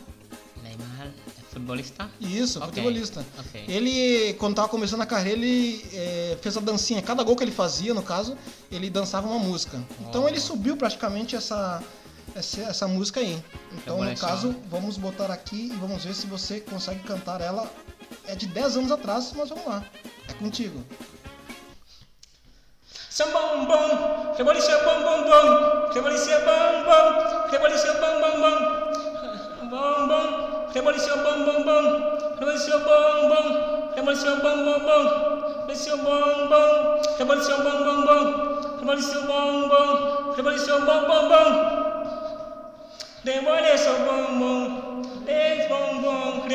Neymar 0.63 1.09
é 1.09 1.43
futebolista? 1.51 2.09
Isso, 2.21 2.59
Ok, 2.59 2.69
futebolista. 2.69 3.27
ok. 3.39 3.65
Ele, 3.69 4.35
quando 4.35 4.55
tava 4.55 4.69
começando 4.69 5.03
a 5.03 5.07
carreira, 5.07 5.39
ele 5.41 5.85
eh, 5.93 6.39
fez 6.41 6.57
a 6.57 6.61
dancinha. 6.61 7.03
Cada 7.03 7.23
gol 7.23 7.37
que 7.37 7.45
ele 7.45 7.51
fazia, 7.53 7.93
no 7.93 8.03
caso, 8.03 8.37
ele 8.73 8.89
dançava 8.89 9.27
uma 9.29 9.39
música. 9.39 9.79
Então 10.09 10.25
Oh. 10.25 10.29
ele 10.29 10.41
subiu 10.41 10.75
praticamente 10.77 11.37
essa, 11.37 11.83
essa, 12.35 12.61
essa 12.63 12.89
música 12.89 13.21
aí. 13.21 13.43
Então, 13.73 14.03
no 14.03 14.17
caso, 14.17 14.55
vamos 14.71 14.97
botar 14.97 15.31
aqui 15.31 15.71
e 15.75 15.77
vamos 15.77 16.03
ver 16.05 16.15
se 16.15 16.27
você 16.27 16.61
consegue 16.61 17.01
cantar 17.01 17.41
ela. 17.43 17.71
É 18.27 18.35
de 18.35 18.47
10 18.47 18.77
anos 18.77 18.93
atrás, 18.93 19.33
mas 19.35 19.49
vamos 19.49 19.67
lá. 19.67 19.85
É 20.29 20.33
contigo. 20.35 20.83
São 23.11 23.31
bom 23.31 23.65
bom, 23.65 24.35
revolução 24.37 24.79
bom 24.85 25.03
bom 25.03 25.17
revolução 25.97 26.39
bom 26.45 26.85
bom, 26.85 27.49
revolução 27.51 27.95
bom 27.95 28.21
bom 28.21 28.35
bom, 28.41 29.71
bom 29.71 30.07
bom, 30.07 30.69
revolução 30.75 31.17
bom 31.23 31.45
bom 31.45 31.65
bom, 31.65 31.83
revolução 32.39 32.81
bom 32.81 33.29
bom, 33.29 33.93
revolução 33.95 34.41
bom 34.41 34.57
bom 34.65 34.81
bom, 34.81 35.03
revolução 35.67 35.99
bom 35.99 36.49
bom, 36.49 37.03
revolução 37.17 37.63
bom 37.63 37.85
bom 37.85 38.03
bom, 38.05 38.77
revolução 38.77 39.27
bom 39.27 39.69
bom, 39.69 40.33
revolução 40.37 40.81
bom 40.85 41.07
bom 41.07 41.29
bom. 41.29 41.87
Revolution 43.27 44.05
bom 44.05 44.39
bom, 44.39 45.03
es 45.27 45.69
bom 45.69 46.01
bom, 46.01 46.47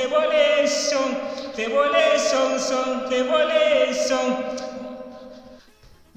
revolution, 1.61 2.57
revolution, 2.57 2.59
son, 2.59 3.07
revolution. 3.09 4.25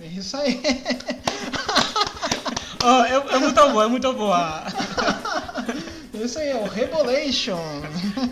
É 0.00 0.06
isso 0.06 0.36
aí. 0.36 0.60
Oh, 2.86 3.02
é, 3.02 3.14
é 3.14 3.38
muito 3.38 3.68
boa, 3.70 3.84
é 3.84 3.88
muito 3.88 4.12
boa. 4.12 4.62
É 6.12 6.18
isso 6.22 6.38
aí, 6.38 6.50
é 6.50 6.54
o 6.54 6.64
Rebolation. 6.64 7.58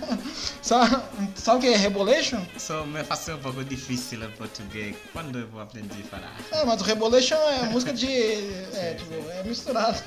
sabe, 0.60 1.02
sabe 1.34 1.56
o 1.56 1.60
que 1.62 1.68
é 1.68 1.76
Rebolation? 1.78 2.44
Só 2.58 2.84
me 2.84 3.02
faz 3.02 3.26
um 3.30 3.38
pouco 3.38 3.64
difícil 3.64 4.22
em 4.22 4.30
português. 4.32 4.94
Quando 5.10 5.38
eu 5.38 5.48
vou 5.48 5.62
aprender 5.62 6.04
a 6.04 6.04
falar? 6.04 6.36
É, 6.50 6.66
mas 6.66 6.82
o 6.82 6.84
Rebolation 6.84 7.34
é 7.34 7.70
música 7.70 7.94
de. 7.94 8.06
É, 8.06 8.92
tipo, 9.00 9.14
é 9.30 9.42
misturado. 9.42 10.02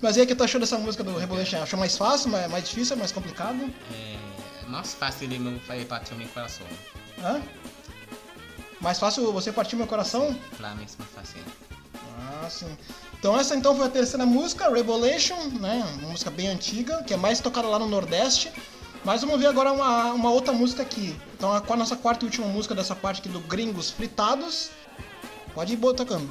mas 0.00 0.16
e 0.16 0.20
aí, 0.20 0.24
o 0.24 0.28
que 0.28 0.34
tu 0.36 0.44
achou 0.44 0.60
dessa 0.60 0.78
música 0.78 1.02
do 1.02 1.18
Rebolation? 1.18 1.60
Achou 1.60 1.80
mais 1.80 1.96
fácil, 1.96 2.30
mais, 2.30 2.48
mais 2.48 2.68
difícil, 2.68 2.96
mais 2.96 3.10
complicado? 3.10 3.58
É 3.92 4.19
mais 4.70 4.94
fácil 4.94 5.28
de 5.28 5.38
me 5.38 5.58
fazer 5.60 5.84
partir 5.86 6.14
meu 6.14 6.28
coração. 6.28 6.66
Hã? 7.22 7.42
Mais 8.80 8.98
fácil 8.98 9.32
você 9.32 9.52
partir 9.52 9.76
meu 9.76 9.86
coração? 9.86 10.34
Para 10.56 10.70
mim 10.70 10.84
é 10.84 10.98
mais 10.98 11.10
fácil. 11.14 11.40
Ah, 12.18 12.48
sim. 12.48 12.78
Então 13.18 13.38
essa 13.38 13.54
então 13.54 13.76
foi 13.76 13.86
a 13.86 13.90
terceira 13.90 14.24
música, 14.24 14.70
Revelation, 14.70 15.36
né? 15.60 15.84
Uma 15.98 16.10
música 16.10 16.30
bem 16.30 16.48
antiga, 16.48 17.02
que 17.02 17.12
é 17.12 17.16
mais 17.16 17.40
tocada 17.40 17.68
lá 17.68 17.78
no 17.78 17.88
Nordeste. 17.88 18.50
Mas 19.04 19.22
vamos 19.22 19.38
ver 19.38 19.46
agora 19.46 19.72
uma, 19.72 20.12
uma 20.12 20.30
outra 20.30 20.52
música 20.52 20.82
aqui. 20.82 21.18
Então 21.34 21.52
a, 21.52 21.62
a 21.66 21.76
nossa 21.76 21.96
quarta 21.96 22.24
e 22.24 22.26
última 22.26 22.46
música 22.46 22.74
dessa 22.74 22.94
parte 22.94 23.20
aqui 23.20 23.28
do 23.28 23.40
Gringos 23.40 23.90
Fritados. 23.90 24.70
Pode 25.54 25.72
ir 25.72 25.76
boa 25.76 25.94
tocando. 25.94 26.30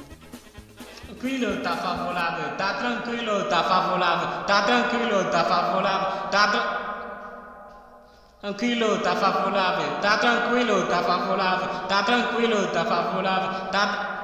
Tranquilo, 1.06 1.62
tá 1.62 1.76
favorável, 1.76 2.56
tá 2.56 2.74
tranquilo, 2.74 3.44
tá 3.44 3.64
favorável, 3.64 4.44
tá 4.44 4.62
tranquilo, 4.62 5.30
tá 5.30 5.44
favorável, 5.44 6.30
tá 6.30 6.48
tra... 6.48 6.79
Tranquilo, 8.40 9.00
tá 9.00 9.16
favorável. 9.16 10.00
Tá 10.00 10.16
tranquilo, 10.16 10.86
tá 10.86 11.02
favorável. 11.02 11.88
Tá 11.88 12.02
tranquilo, 12.02 12.68
tá 12.68 12.84
favorável. 12.86 13.68
Tá. 13.70 14.16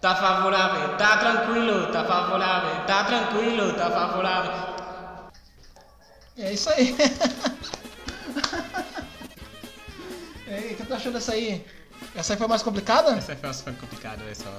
Tá 0.00 0.16
favorável, 0.16 0.96
tá 0.96 1.16
tranquilo, 1.16 1.92
tá 1.92 2.04
favorável, 2.04 2.84
tá 2.86 3.04
tranquilo, 3.04 3.72
tá 3.74 3.88
favorável. 3.88 4.52
É 6.36 6.52
isso 6.52 6.68
aí. 6.70 6.96
Ei, 10.48 10.72
o 10.72 10.76
que 10.76 10.84
tu 10.84 10.92
achou 10.92 11.12
dessa 11.12 11.34
aí? 11.34 11.64
Essa 12.16 12.32
aí 12.32 12.36
foi 12.36 12.48
mais 12.48 12.64
complicada? 12.64 13.12
Essa 13.12 13.36
foi 13.62 13.74
complicada, 13.74 14.24
essa. 14.28 14.50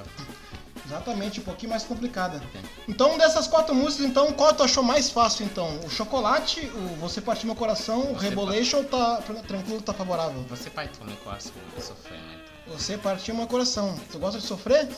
Exatamente, 0.86 1.40
um 1.40 1.44
pouquinho 1.44 1.70
mais 1.70 1.82
complicada. 1.84 2.42
Então, 2.86 3.16
dessas 3.16 3.46
quatro 3.46 3.74
músicas, 3.74 4.06
então, 4.06 4.30
qual 4.32 4.52
tu 4.52 4.62
achou 4.62 4.82
mais 4.82 5.10
fácil, 5.10 5.46
então? 5.46 5.80
O 5.84 5.88
Chocolate, 5.90 6.60
o 6.60 6.96
Você 7.00 7.20
Partiu 7.20 7.46
Meu 7.46 7.56
Coração, 7.56 8.12
o 8.12 8.14
Rebolation 8.14 8.78
ou 8.78 8.84
tá 8.84 9.22
tranquilo, 9.46 9.80
tá 9.80 9.94
favorável? 9.94 10.42
Você 10.50 10.68
partiu 10.68 11.04
meu 11.04 11.16
coração, 11.16 11.52
eu 11.74 11.82
sofrendo. 11.82 12.44
Você 12.66 12.96
partiu 12.96 13.34
meu 13.34 13.46
coração. 13.46 13.98
Tu 14.10 14.18
gosta 14.18 14.40
de 14.40 14.46
sofrer? 14.46 14.88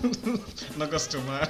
Não 0.76 0.86
gosto 0.88 1.20
mais. 1.20 1.48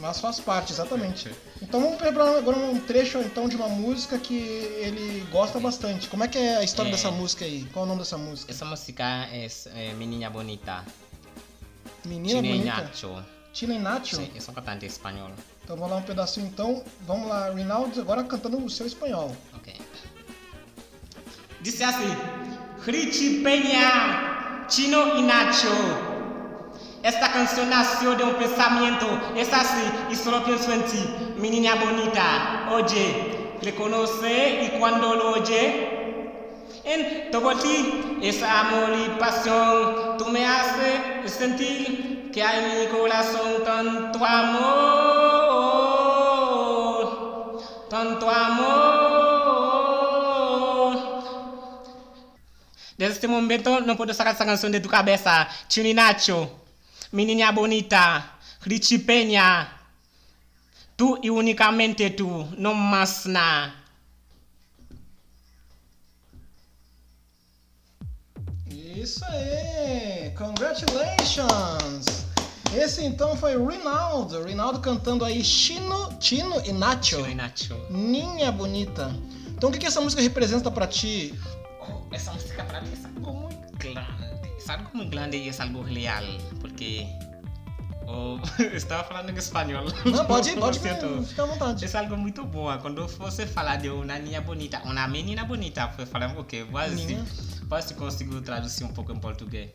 Mas 0.00 0.20
faz 0.20 0.38
parte, 0.38 0.72
exatamente. 0.72 1.30
Então 1.60 1.80
vamos 1.80 1.98
pegar 1.98 2.36
agora 2.38 2.56
um 2.56 2.78
trecho 2.80 3.18
então 3.18 3.48
de 3.48 3.56
uma 3.56 3.68
música 3.68 4.16
que 4.16 4.34
ele 4.34 5.26
gosta 5.32 5.58
bastante. 5.58 6.08
Como 6.08 6.22
é 6.22 6.28
que 6.28 6.38
é 6.38 6.56
a 6.58 6.62
história 6.62 6.88
É. 6.88 6.92
dessa 6.92 7.10
música 7.10 7.44
aí? 7.44 7.66
Qual 7.72 7.84
é 7.84 7.86
o 7.86 7.88
nome 7.88 8.00
dessa 8.00 8.16
música? 8.16 8.50
Essa 8.52 8.64
música 8.64 9.04
é, 9.32 9.48
é 9.74 9.92
Menina 9.94 10.30
Bonita. 10.30 10.84
Menina 12.08 12.40
Chile 12.40 12.48
Bonita. 12.48 12.82
Nacho. 12.82 13.24
Chile 13.52 13.78
Nacho. 13.78 14.16
Sim, 14.16 14.30
eu 14.34 14.40
sou 14.40 14.54
cantante 14.54 14.86
espanhol. 14.86 15.30
Então 15.62 15.76
vamos 15.76 15.90
lá 15.90 15.96
um 15.98 16.02
pedacinho 16.02 16.46
então. 16.46 16.82
Vamos 17.06 17.28
lá, 17.28 17.50
Rinaldo 17.50 18.00
agora 18.00 18.24
cantando 18.24 18.56
o 18.64 18.70
seu 18.70 18.86
espanhol. 18.86 19.36
Ok. 19.56 19.74
Dice 21.60 21.84
así, 21.84 22.06
Richie 22.86 23.42
Peña, 23.42 24.64
Chino 24.68 25.16
y 25.16 25.22
Nacho. 25.22 25.68
Esta 27.02 27.30
canción 27.30 27.70
nació 27.70 28.14
de 28.16 28.24
un 28.24 28.34
pensamiento, 28.34 29.06
es 29.36 29.52
así, 29.52 29.84
y 30.10 30.16
solo 30.16 30.44
pienso 30.44 30.72
en 30.72 30.82
ti, 30.82 30.98
mi 31.36 31.48
niña 31.48 31.76
bonita. 31.76 32.68
Oye, 32.72 33.54
le 33.60 33.74
conoce 33.74 34.64
y 34.64 34.78
cuando 34.78 35.14
lo 35.14 35.32
oye, 35.32 36.32
en 36.84 37.30
todo 37.30 37.54
ti 37.56 38.18
es 38.20 38.42
amor 38.42 38.90
y 38.96 39.18
pasión. 39.18 40.07
Tú 40.18 40.26
me 40.26 40.44
haces 40.44 41.32
sentir 41.32 42.30
que 42.32 42.42
hay 42.42 42.80
mi 42.80 42.86
corazón 42.88 43.62
tanto 43.64 44.24
amor, 44.24 44.82
tanto 47.88 48.28
amor. 48.28 48.98
Desde 52.96 53.14
este 53.14 53.28
momento 53.28 53.80
no 53.80 53.96
puedo 53.96 54.12
sacar 54.12 54.34
esa 54.34 54.44
canción 54.44 54.72
de 54.72 54.80
tu 54.80 54.88
cabeza. 54.88 55.48
Chini 55.68 55.94
Nacho, 55.94 56.50
mi 57.12 57.24
niña 57.24 57.52
bonita, 57.52 58.38
Richie 58.62 58.98
Peña. 58.98 59.72
Tú 60.96 61.16
y 61.22 61.28
únicamente 61.28 62.10
tú, 62.10 62.48
no 62.56 62.74
más 62.74 63.24
nada. 63.26 63.77
Isso 68.98 69.24
aí! 69.26 70.32
Congratulations! 70.36 72.26
Esse 72.74 73.04
então 73.04 73.36
foi 73.36 73.52
Rinaldo. 73.52 74.42
Rinaldo 74.42 74.80
cantando 74.80 75.24
aí 75.24 75.44
Chino, 75.44 76.10
Chino 76.18 76.60
e 76.66 76.72
Nacho. 76.72 77.16
Chino 77.18 77.28
y 77.28 77.34
Nacho. 77.36 77.76
Ninha 77.90 78.50
bonita. 78.50 79.14
Então 79.50 79.70
o 79.70 79.72
que, 79.72 79.78
que 79.78 79.86
essa 79.86 80.00
música 80.00 80.20
representa 80.20 80.68
pra 80.68 80.88
ti? 80.88 81.32
Oh, 81.80 82.12
esa 82.12 82.32
música 82.32 82.64
para 82.64 82.80
mí 82.80 82.88
es 82.92 83.04
algo 83.04 83.34
muy 83.34 83.54
grande. 83.78 84.48
Es 84.58 84.68
algo 84.68 84.90
muy 84.92 85.08
grande 85.08 85.36
y 85.36 85.48
es 85.48 85.60
algo 85.60 85.84
real. 85.84 86.24
Porque. 86.60 87.06
Oh, 88.08 88.40
estava 88.74 89.04
falando 89.04 89.30
em 89.30 89.36
espanhol. 89.36 89.84
Não, 90.04 90.26
pode, 90.26 90.50
pode 90.58 90.80
siento. 90.80 91.22
fica 91.22 91.44
à 91.44 91.46
vontade. 91.46 91.84
É 91.84 91.98
algo 91.98 92.16
muito 92.16 92.44
boa. 92.44 92.78
Quando 92.78 93.06
você 93.06 93.46
falar 93.46 93.76
de 93.76 93.90
uma 93.90 94.18
niña 94.18 94.40
bonita, 94.40 94.82
uma 94.84 95.06
menina 95.06 95.44
bonita, 95.44 95.88
foi 95.90 96.04
falar 96.04 96.36
o 96.36 96.42
quê? 96.42 96.66
Quase 97.68 97.94
consigo 97.94 98.40
traduzir 98.40 98.84
um 98.84 98.88
pouco 98.92 99.12
em 99.12 99.18
português. 99.18 99.70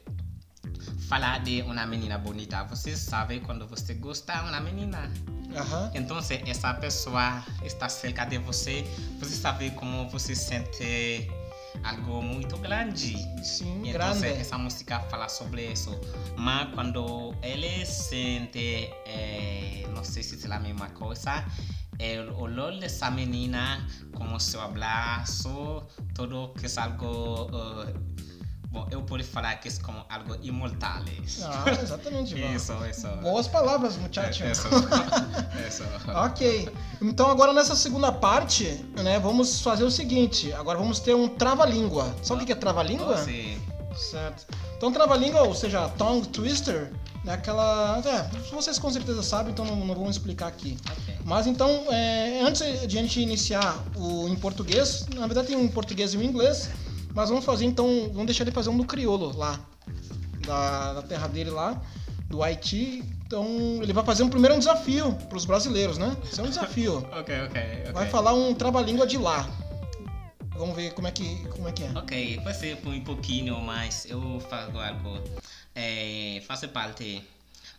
Falar 1.08 1.40
de 1.44 1.62
uma 1.62 1.86
menina 1.86 2.18
bonita, 2.18 2.64
você 2.64 2.96
sabe 2.96 3.40
quando 3.42 3.68
você 3.68 3.94
gosta 3.94 4.34
de 4.34 4.50
uma 4.50 4.60
menina. 4.60 5.12
Aham. 5.56 5.92
Então, 5.94 6.18
essa 6.18 6.74
pessoa 6.74 7.44
está 7.64 7.88
cerca 7.88 8.26
de 8.26 8.40
você, 8.40 8.84
você 9.20 9.36
sabe 9.36 9.70
como 9.72 10.10
você 10.10 10.34
sente 10.34 11.30
algo 11.84 12.22
muito 12.24 12.58
grande. 12.58 13.16
Sim, 13.44 13.88
Então, 13.88 13.92
grande. 14.20 14.28
essa 14.40 14.58
música 14.58 15.00
fala 15.02 15.30
sobre 15.30 15.72
isso. 15.72 15.92
Mas 16.36 16.74
quando 16.74 17.36
ele 17.44 17.86
sente, 17.86 18.90
eh, 19.06 19.86
não 19.94 20.04
sei 20.04 20.24
se 20.24 20.44
é 20.48 20.52
a 20.52 20.60
mesma 20.60 20.90
coisa, 20.90 21.46
o 22.36 22.42
olor 22.44 22.78
dessa 22.80 23.10
menina, 23.10 23.86
como 24.14 24.40
seu 24.40 24.62
abraço, 24.62 25.84
tudo 26.14 26.54
que 26.60 26.66
é 26.66 26.82
algo. 26.82 27.50
eh, 27.88 27.94
bom, 28.70 28.88
eu 28.92 29.02
posso 29.04 29.24
falar 29.26 29.56
que 29.56 29.70
é 29.70 29.72
como 29.82 30.04
algo 30.10 30.36
imortal. 30.42 31.04
Ah, 31.44 31.66
exatamente. 31.82 32.36
Isso, 32.56 32.74
isso. 32.90 33.08
Boas 33.22 33.48
palavras, 33.48 33.98
muchacho. 33.98 34.44
Isso. 34.46 34.68
isso. 35.68 35.84
Ok. 36.16 36.70
Então 37.02 37.30
agora 37.30 37.54
nessa 37.54 37.76
segunda 37.76 38.12
parte, 38.12 38.66
né, 39.02 39.20
vamos 39.20 39.62
fazer 39.62 39.84
o 39.84 39.92
seguinte. 39.92 40.52
Agora 40.54 40.78
vamos 40.78 41.00
ter 41.00 41.16
um 41.16 41.28
trava-língua. 41.28 42.14
Sabe 42.22 42.44
o 42.44 42.46
que 42.46 42.52
é 42.52 42.56
trava-língua? 42.56 43.18
Sim. 43.18 43.58
Certo. 43.96 44.46
Então 44.78 44.92
trava-língua, 44.92 45.44
ou 45.44 45.54
seja, 45.56 45.88
tongue 45.90 46.28
twister, 46.28 46.92
é 47.26 47.32
aquela... 47.32 48.02
É, 48.04 48.24
vocês 48.52 48.78
com 48.80 48.92
certeza 48.92 49.22
sabem, 49.24 49.54
então 49.54 49.64
não, 49.66 49.76
não 49.78 49.94
vamos 49.96 50.18
explicar 50.18 50.48
aqui. 50.48 50.78
Ok. 50.92 51.13
Mas 51.26 51.48
então, 51.48 51.70
é, 51.92 52.42
antes 52.42 52.62
de 52.88 52.98
a 52.98 53.02
gente 53.02 53.22
iniciar 53.22 53.82
o 53.96 54.28
em 54.28 54.36
português, 54.36 55.08
na 55.16 55.26
verdade 55.26 55.48
tem 55.48 55.56
um 55.56 55.64
em 55.64 55.70
português 55.70 56.14
e 56.14 56.18
um 56.18 56.22
em 56.22 56.26
inglês, 56.26 56.70
mas 57.14 57.30
vamos 57.30 57.46
fazer 57.46 57.66
então, 57.66 58.10
vamos 58.10 58.26
deixar 58.26 58.44
ele 58.44 58.52
fazer 58.52 58.70
um 58.70 58.78
do 58.78 58.86
crioulo 58.86 59.36
lá, 59.38 59.60
da, 60.46 60.94
da 60.94 61.02
terra 61.02 61.28
dele 61.28 61.50
lá, 61.50 61.82
do 62.28 62.44
Haiti. 62.44 63.04
Então 63.26 63.48
ele 63.82 63.94
vai 63.94 64.04
fazer 64.04 64.24
um 64.24 64.30
primeiro 64.30 64.56
um 64.56 64.60
desafio 64.60 65.14
para 65.14 65.38
os 65.38 65.46
brasileiros, 65.46 65.98
né? 65.98 66.16
Isso 66.24 66.42
é 66.42 66.44
um 66.44 66.50
desafio. 66.50 67.08
Ok, 67.18 67.42
ok, 67.42 67.62
ok. 67.82 67.94
Vai 67.94 68.10
falar 68.10 68.34
um 68.34 68.54
trava-língua 68.54 69.08
de 69.08 69.18
lá. 69.18 69.50
Vamos 70.56 70.76
ver 70.76 70.94
como 70.94 71.08
é 71.08 71.12
que, 71.12 71.48
como 71.50 71.68
é, 71.68 71.72
que 71.72 71.84
é. 71.84 71.92
Ok, 71.96 72.40
vai 72.44 72.54
ser 72.54 72.78
um 72.86 73.02
pouquinho, 73.02 73.60
mas 73.60 74.06
eu 74.06 74.40
faço 74.50 74.78
algo. 74.78 75.20
É, 75.74 76.44
faço 76.46 76.68
parte. 76.68 77.24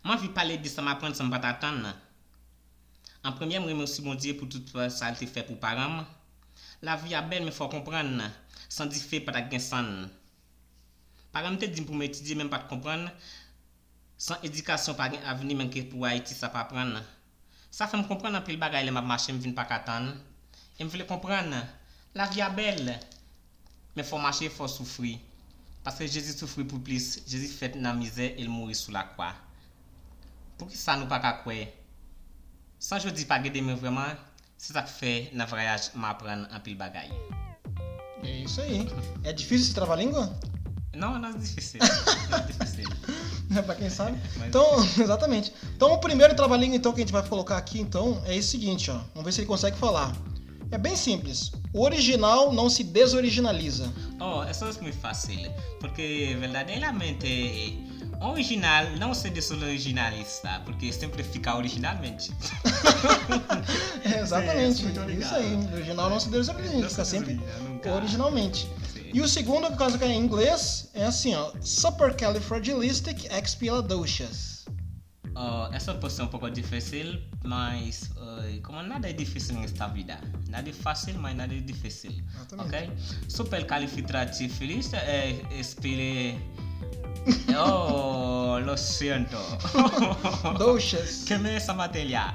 Moi, 0.02 0.18
je 0.18 0.28
parler 0.28 0.58
de 0.58 0.68
ça, 0.68 0.82
m'apprendre 0.82 1.16
ça, 1.16 1.24
m'attendre. 1.24 1.94
An 3.24 3.32
premye 3.32 3.56
mwen 3.56 3.72
remersi 3.72 4.02
bon 4.04 4.18
diye 4.20 4.34
pou 4.36 4.44
tout 4.52 4.68
sa 4.92 5.08
l 5.08 5.16
te 5.16 5.24
fe 5.24 5.40
pou 5.48 5.56
param. 5.56 6.02
La 6.84 6.98
vi 7.00 7.14
a 7.16 7.22
bel 7.24 7.46
men 7.46 7.54
fò 7.56 7.70
kompran 7.72 8.10
nan. 8.18 8.32
San 8.68 8.90
di 8.92 9.00
fe 9.00 9.22
patak 9.24 9.46
gen 9.52 9.62
san. 9.64 9.86
Param 11.32 11.56
te 11.56 11.70
dim 11.72 11.86
pou 11.88 11.96
mwen 11.96 12.10
etidye 12.10 12.36
men 12.36 12.50
pat 12.52 12.66
kompran. 12.68 13.06
San 14.20 14.44
edikasyon 14.44 14.98
pa 14.98 15.08
gen 15.12 15.24
aveni 15.30 15.56
men 15.56 15.70
ke 15.72 15.86
pou 15.88 16.04
Haiti 16.04 16.36
sa 16.36 16.50
pa 16.52 16.66
pran 16.68 16.92
nan. 16.98 17.06
Sa 17.72 17.88
fèm 17.88 18.04
kompran 18.10 18.36
an 18.36 18.44
pil 18.44 18.60
bagay 18.60 18.84
le 18.84 18.92
map 18.92 19.08
mache 19.08 19.32
m 19.32 19.40
vin 19.40 19.56
pa 19.56 19.64
katan. 19.70 20.10
E 20.76 20.84
m 20.84 20.90
vle 20.92 21.06
kompran 21.08 21.48
nan. 21.54 21.64
La 22.14 22.28
vi 22.28 22.44
a 22.44 22.50
bel. 22.52 22.92
Men 23.96 24.04
fò 24.04 24.20
mache 24.20 24.50
fò 24.52 24.68
soufri. 24.68 25.14
Paske 25.86 26.04
Jezi 26.04 26.36
soufri 26.36 26.66
pou 26.68 26.84
plis. 26.84 27.14
Jezi 27.24 27.48
fèt 27.56 27.80
nan 27.80 27.96
mize 28.02 28.34
el 28.36 28.52
mouri 28.52 28.76
sou 28.76 28.92
la 28.92 29.06
kwa. 29.16 29.32
Pou 30.58 30.68
ki 30.68 30.76
sa 30.76 30.98
nou 31.00 31.08
pa 31.08 31.22
kakwe? 31.24 31.62
Dis 33.12 33.24
pas 33.24 33.38
guider, 33.38 33.62
mais 33.62 33.74
vraiment, 33.74 34.14
c'est 34.58 34.72
ça 34.72 34.82
que 34.82 34.90
fait 34.90 35.30
dans 35.34 35.44
le 35.44 35.50
voyage 35.50 35.90
m'apprendre 35.94 36.46
un 36.52 36.60
pile 36.60 36.76
bagaille. 36.76 37.12
É 38.22 38.30
isso 38.44 38.60
aí. 38.60 38.88
É 39.22 39.32
difícil 39.32 39.66
esse 39.66 39.74
trava-língua? 39.74 40.30
Não, 40.94 41.18
não 41.18 41.28
é 41.30 41.32
difícil. 41.32 41.80
Não 42.30 42.38
é 42.38 42.42
difícil. 42.42 42.84
pra 43.64 43.74
quem 43.74 43.90
sabe. 43.90 44.18
Mas- 44.38 44.48
Então, 44.48 44.64
exatamente. 45.02 45.52
Então, 45.76 45.92
o 45.92 45.98
primeiro 45.98 46.34
trava-língua 46.36 46.76
então, 46.76 46.92
que 46.92 47.00
a 47.00 47.04
gente 47.04 47.12
vai 47.12 47.26
colocar 47.26 47.56
aqui, 47.56 47.80
então, 47.80 48.22
é 48.26 48.36
esse 48.36 48.48
seguinte, 48.48 48.90
ó. 48.90 48.98
Vamos 49.14 49.24
ver 49.24 49.32
se 49.32 49.40
ele 49.40 49.48
consegue 49.48 49.76
falar. 49.76 50.12
É 50.70 50.78
bem 50.78 50.96
simples. 50.96 51.52
O 51.72 51.82
original 51.84 52.52
não 52.52 52.68
se 52.70 52.82
desoriginaliza. 52.84 53.92
Oh, 54.20 54.42
isso 54.50 54.64
é 54.64 54.72
muito 54.82 54.96
fácil. 54.98 55.50
Porque 55.80 56.36
verdadeiramente, 56.40 57.83
original 58.20 58.90
não 58.98 59.14
se 59.14 59.30
desoriginalista. 59.30 60.60
Porque 60.64 60.92
sempre 60.92 61.22
fica 61.22 61.56
originalmente. 61.56 62.32
É, 64.04 64.20
exatamente. 64.20 64.76
Sim, 64.76 64.84
muito 64.84 65.10
isso 65.10 65.34
aí. 65.34 65.56
Original 65.72 66.10
não 66.10 66.20
se 66.20 66.44
se 66.44 66.54
fica 66.54 67.04
sempre 67.04 67.40
originalmente. 67.90 68.68
Sim. 68.92 69.10
E 69.14 69.20
o 69.20 69.28
segundo, 69.28 69.70
caso 69.76 69.98
que 69.98 70.04
é 70.04 70.08
em 70.08 70.18
inglês, 70.18 70.88
é 70.92 71.04
assim, 71.04 71.34
ó. 71.34 71.52
Supercalifragilisticexpialidocious. 71.60 74.54
Oh, 75.36 75.66
essa 75.72 75.92
pode 75.94 76.12
ser 76.12 76.22
um 76.22 76.28
pouco 76.28 76.48
difícil, 76.48 77.20
mas 77.42 78.08
uh, 78.16 78.62
como 78.62 78.80
nada 78.82 79.10
é 79.10 79.12
difícil 79.12 79.56
nesta 79.56 79.88
vida. 79.88 80.20
Nada 80.48 80.70
é 80.70 80.72
fácil, 80.72 81.18
mas 81.18 81.34
nada 81.36 81.52
é 81.52 81.58
difícil. 81.58 82.12
Exatamente. 82.36 82.68
Ok? 82.68 82.88
Supercalifragilístico 83.28 84.94
é 84.96 85.32
espere... 85.58 86.38
Oh, 87.56 88.58
lo 88.58 88.76
siento. 88.76 89.36
Doxas. 90.58 91.24
Queimei 91.24 91.54
essa 91.56 91.72
matéria. 91.72 92.34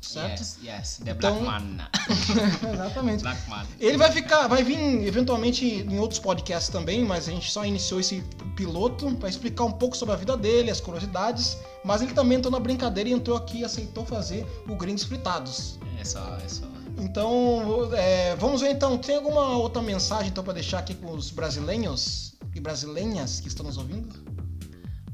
certo? 0.00 0.40
Yes, 0.40 0.58
yes. 0.62 1.00
The 1.04 1.10
Então- 1.10 1.40
Black 1.40 1.64
Man. 1.64 1.88
exatamente. 2.74 3.22
Black 3.22 3.50
Man. 3.50 3.66
Ele 3.80 3.96
vai 3.96 4.10
ficar, 4.12 4.46
vai 4.46 4.62
vir 4.62 4.78
eventualmente 5.06 5.64
em 5.66 5.98
outros 5.98 6.18
podcasts 6.20 6.70
também, 6.70 7.04
mas 7.04 7.28
a 7.28 7.32
gente 7.32 7.50
só 7.50 7.64
iniciou 7.64 8.00
esse 8.00 8.22
piloto 8.56 9.14
para 9.16 9.28
explicar 9.28 9.64
um 9.64 9.72
pouco 9.72 9.96
sobre 9.96 10.14
a 10.14 10.16
vida 10.16 10.36
dele, 10.36 10.70
as 10.70 10.80
curiosidades. 10.80 11.56
Mas 11.84 12.02
ele 12.02 12.12
também 12.12 12.38
entrou 12.38 12.52
na 12.52 12.60
brincadeira 12.60 13.08
e 13.10 13.12
entrou 13.12 13.36
aqui 13.36 13.58
e 13.60 13.64
aceitou 13.64 14.04
fazer 14.06 14.46
o 14.68 14.74
Gringos 14.76 15.04
Fritados. 15.04 15.78
É 16.00 16.04
só, 16.04 16.36
é 16.44 16.48
só. 16.48 16.64
Então, 16.98 17.88
é, 17.94 18.34
vamos 18.36 18.60
ver 18.60 18.70
então. 18.70 18.98
Tem 18.98 19.16
alguma 19.16 19.56
outra 19.56 19.80
mensagem 19.82 20.28
então 20.28 20.42
para 20.42 20.54
deixar 20.54 20.80
aqui 20.80 20.94
com 20.94 21.12
os 21.12 21.30
brasileiros 21.30 22.34
e 22.54 22.60
brasileiras 22.60 23.40
que 23.40 23.48
estão 23.48 23.64
nos 23.66 23.76
ouvindo? 23.76 24.08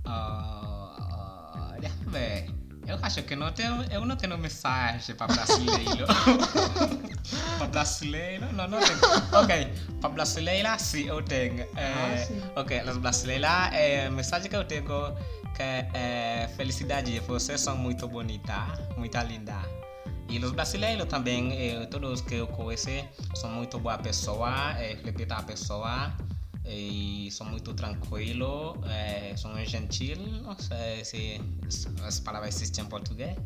Ah, 0.05 1.70
Olha, 1.77 1.90
velho. 2.07 2.54
Eu 2.94 2.98
acho 3.02 3.22
que 3.22 3.35
não 3.37 3.50
tenho, 3.52 3.83
eu 3.90 4.04
não 4.04 4.16
tenho 4.16 4.38
mensagem 4.38 5.14
para 5.16 5.26
brasileiro. 5.26 6.07
para 7.59 7.66
brasileiro, 7.66 8.52
não, 8.52 8.68
não 8.68 8.78
tenho. 8.80 8.98
Ok, 9.33 9.72
para 10.00 10.11
brasileiro 10.11 10.68
sim, 10.78 11.07
eu 11.09 11.22
tenho. 11.22 11.62
É, 11.76 12.14
Ah, 12.14 12.16
sim. 12.18 12.42
ok, 12.54 12.78
as 12.78 12.96
brasileiras, 12.96 13.72
é, 13.72 14.09
mensagem 14.11 14.48
que 14.48 14.57
eu 14.57 14.64
tenho 14.64 14.85
que 15.54 15.62
é 15.62 16.48
felicidade, 16.57 17.18
vocês 17.20 17.61
são 17.61 17.76
muito 17.76 18.09
bonitas, 18.09 18.78
muito 18.96 19.16
lindas. 19.18 19.64
E 20.28 20.38
os 20.38 20.50
brasileiros 20.52 21.07
também, 21.07 21.52
eh, 21.52 21.87
todos 21.87 22.20
que 22.22 22.37
eu 22.37 22.46
conheço, 22.48 22.88
são 23.35 23.50
muito 23.50 23.78
boa 23.78 23.98
pessoa, 23.98 24.74
eh, 24.78 24.96
respeita 25.04 25.37
a 25.37 25.42
pessoa, 25.42 26.12
e 26.66 27.29
são 27.31 27.46
muito 27.46 27.74
tranquilos, 27.74 28.74
eh, 28.87 29.35
são 29.37 29.53
gentil, 29.64 30.16
não 30.42 30.57
sei 30.59 31.05
se 31.05 31.40
as 32.03 32.20
palavras 32.20 32.57
existem 32.57 32.85
em 32.85 32.88
português. 32.88 33.37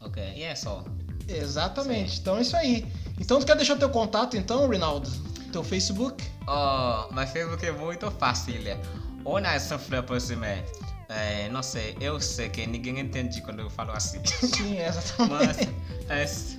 Ok, 0.00 0.22
e 0.34 0.42
é 0.42 0.54
só. 0.54 0.84
Exatamente. 1.28 2.20
Então 2.20 2.38
é 2.38 2.42
isso 2.42 2.56
aí. 2.56 2.86
Então 3.18 3.38
tu 3.38 3.46
quer 3.46 3.56
deixar 3.56 3.76
teu 3.76 3.90
contato 3.90 4.36
então, 4.36 4.66
Rinaldo? 4.68 5.10
Teu 5.52 5.62
Facebook? 5.62 6.24
Oh, 6.46 7.12
mas 7.12 7.30
Facebook 7.30 7.64
é 7.64 7.72
muito 7.72 8.10
fácil. 8.12 8.54
Ou 9.24 9.40
na 9.40 9.58
Sunflower 9.58 10.04
por 10.04 10.20
cima. 10.20 10.46
É, 11.08 11.48
não 11.48 11.62
sei, 11.62 11.96
eu 12.00 12.20
sei 12.20 12.48
que 12.48 12.66
ninguém 12.66 13.00
entende 13.00 13.42
quando 13.42 13.60
eu 13.60 13.68
falo 13.68 13.90
assim. 13.90 14.24
Sim, 14.24 14.78
exatamente. 14.80 15.68
Mas 16.08 16.56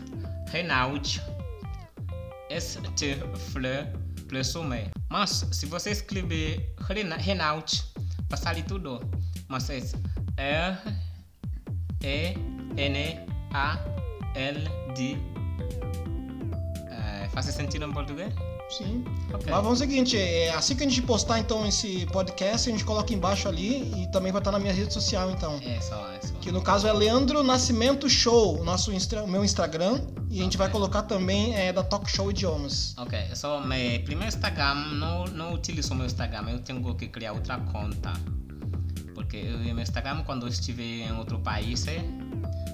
é 0.50 0.52
Renault 0.52 1.22
este 2.56 3.18
fleur 3.52 3.88
sommet. 4.44 4.92
Mas 5.10 5.46
se 5.52 5.66
você 5.66 5.92
escrever 5.92 6.74
Rena- 6.88 7.18
Renault, 7.18 7.84
vai 8.30 8.40
sair 8.40 8.64
tudo. 8.64 9.00
Mas 9.48 9.70
é 9.70 9.82
R 10.38 10.78
E 12.04 12.36
N 12.78 13.20
A 13.54 13.78
L 14.36 14.64
D. 14.96 15.18
É, 16.90 17.28
faz 17.30 17.46
sentido 17.48 17.86
em 17.86 17.92
português? 17.92 18.34
Sim. 18.70 19.04
Ok. 19.34 19.48
Mas 19.52 19.64
vamos 19.64 19.82
ao 19.82 19.88
seguinte, 19.88 20.18
é, 20.18 20.54
assim 20.54 20.76
que 20.78 20.84
a 20.84 20.88
gente 20.88 21.02
postar 21.02 21.40
então 21.40 21.68
esse 21.68 22.06
podcast, 22.08 22.70
a 22.70 22.72
gente 22.72 22.86
coloca 22.86 23.14
embaixo 23.14 23.50
ali 23.50 23.92
e 24.02 24.08
também 24.12 24.32
vai 24.32 24.40
estar 24.40 24.52
na 24.52 24.60
minha 24.60 24.74
rede 24.74 24.94
social 24.94 25.30
então. 25.30 25.60
É 25.62 25.82
só, 25.82 26.10
é 26.14 26.22
só. 26.22 26.34
Que 26.36 26.52
no 26.54 26.62
caso 26.62 26.88
é 26.88 26.94
Leandro 26.94 27.44
Nascimento 27.44 28.10
Show, 28.10 28.62
o 28.62 28.64
nosso 28.64 28.90
o 28.92 29.28
meu 29.28 29.44
Instagram, 29.44 30.00
e 30.32 30.40
a 30.40 30.44
gente 30.44 30.58
vai 30.58 30.68
Ok. 30.68 30.80
colocar 30.80 31.04
também 31.04 31.54
é, 31.56 31.74
da 31.74 31.84
Talk 31.84 32.10
Show 32.10 32.32
Idiomas. 32.32 32.96
Ok, 32.98 33.20
só 33.36 33.60
meu 33.60 34.00
primeiro 34.02 34.28
Instagram, 34.30 34.76
não, 34.96 35.26
não 35.26 35.54
utilizo 35.54 35.94
meu 35.94 36.06
Instagram, 36.06 36.50
eu 36.50 36.60
tenho 36.60 36.96
que 36.96 37.08
criar 37.10 37.34
outra 37.34 37.58
conta. 37.58 38.14
Porque 39.14 39.36
eu, 39.38 39.60
meu 39.60 39.80
Instagram, 39.80 40.24
quando 40.24 40.46
eu 40.46 40.50
estiver 40.50 40.84
em 41.10 41.18
outro 41.18 41.38
país, 41.40 41.86
é, 41.88 42.02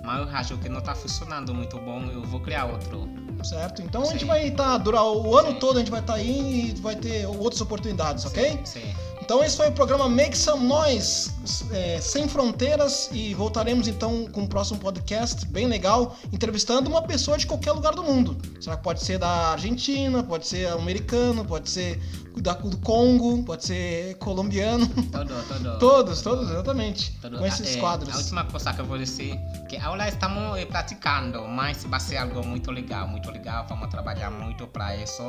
mas 0.05 0.19
eu 0.19 0.29
acho 0.35 0.57
que 0.59 0.69
não 0.69 0.79
está 0.79 0.93
funcionando 0.93 1.53
muito 1.53 1.77
bom, 1.79 2.03
eu 2.05 2.21
vou 2.23 2.39
criar 2.39 2.65
outro. 2.65 3.09
Certo? 3.43 3.81
Então 3.81 4.03
a 4.03 4.05
gente 4.05 4.21
Sim. 4.21 4.25
vai 4.25 4.47
estar, 4.47 4.77
durar 4.77 5.03
o 5.03 5.37
ano 5.37 5.49
Sim. 5.53 5.59
todo, 5.59 5.77
a 5.77 5.79
gente 5.79 5.91
vai 5.91 5.99
estar 5.99 6.13
aí 6.15 6.69
e 6.69 6.81
vai 6.81 6.95
ter 6.95 7.25
outras 7.25 7.61
oportunidades, 7.61 8.25
ok? 8.25 8.59
Sim. 8.63 8.93
Então 9.27 9.43
esse 9.43 9.57
foi 9.57 9.67
o 9.67 9.73
programa 9.73 10.07
Make 10.07 10.37
Some 10.37 10.65
Noise, 10.65 11.33
é, 11.73 11.99
sem 11.99 12.29
fronteiras, 12.29 13.09
e 13.11 13.33
voltaremos 13.33 13.85
então 13.85 14.25
com 14.27 14.43
o 14.43 14.47
próximo 14.47 14.79
podcast 14.79 15.45
bem 15.47 15.67
legal, 15.67 16.15
entrevistando 16.31 16.89
uma 16.89 17.01
pessoa 17.01 17.37
de 17.37 17.45
qualquer 17.45 17.73
lugar 17.73 17.93
do 17.93 18.01
mundo. 18.01 18.37
Será 18.61 18.77
que 18.77 18.83
pode 18.83 19.03
ser 19.03 19.19
da 19.19 19.49
Argentina, 19.49 20.23
pode 20.23 20.47
ser 20.47 20.69
americano, 20.69 21.43
pode 21.43 21.69
ser 21.69 21.99
da, 22.41 22.53
do 22.53 22.77
Congo, 22.77 23.43
pode 23.43 23.65
ser 23.65 24.15
colombiano. 24.17 24.85
Todo, 25.11 25.33
todo. 25.47 25.79
todos, 25.79 26.21
todos, 26.21 26.49
exatamente. 26.49 27.11
todo. 27.21 27.37
Com 27.37 27.45
esses 27.45 27.75
Eh, 27.75 27.79
quadros. 27.79 28.13
A 28.13 28.17
última 28.17 28.43
coisa 28.45 28.73
que 28.73 28.81
eu 28.81 28.85
vou 28.85 28.97
dizer 28.97 29.37
que 29.69 29.77
agora 29.77 30.07
estamos 30.07 30.57
eh, 30.57 30.65
praticando, 30.65 31.41
mas 31.47 31.83
vai 31.85 31.99
ser 31.99 32.17
algo 32.17 32.45
muito 32.45 32.71
legal, 32.71 33.07
muito 33.07 33.29
legal. 33.31 33.65
Vamos 33.69 33.87
trabalhar 33.89 34.29
muito 34.31 34.67
para 34.67 34.95
isso 34.95 35.23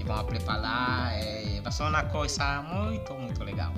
e 0.00 0.04
vamos 0.04 0.24
preparar. 0.24 1.12
eh, 1.14 1.60
vai 1.62 1.72
ser 1.72 1.82
uma 1.84 2.02
coisa 2.04 2.62
muito, 2.62 3.14
muito 3.14 3.42
legal. 3.44 3.72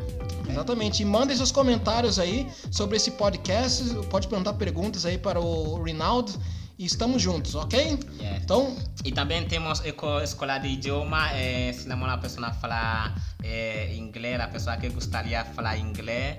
Exatamente. 0.48 1.02
E 1.02 1.04
mandem 1.04 1.36
seus 1.36 1.52
comentários 1.52 2.18
aí 2.18 2.46
sobre 2.70 2.96
esse 2.96 3.10
podcast. 3.12 3.84
Pode 4.10 4.28
perguntar 4.28 4.54
perguntas 4.54 5.04
aí 5.06 5.18
para 5.18 5.40
o 5.40 5.82
Rinaldo. 5.82 6.32
E 6.78 6.84
estamos 6.84 7.22
juntos, 7.22 7.54
ok? 7.54 7.78
Yes. 8.20 8.42
Então, 8.42 8.76
E 9.04 9.12
também 9.12 9.46
temos 9.46 9.82
escola 10.22 10.58
de 10.58 10.68
idioma, 10.68 11.30
eh, 11.32 11.72
se 11.72 11.88
não 11.88 11.96
uma 11.96 12.18
pessoa 12.18 12.52
fala 12.52 13.14
eh, 13.42 13.94
inglês, 13.96 14.40
a 14.40 14.48
pessoa 14.48 14.76
que 14.76 14.88
gostaria 14.90 15.42
de 15.42 15.54
falar 15.54 15.78
inglês. 15.78 16.38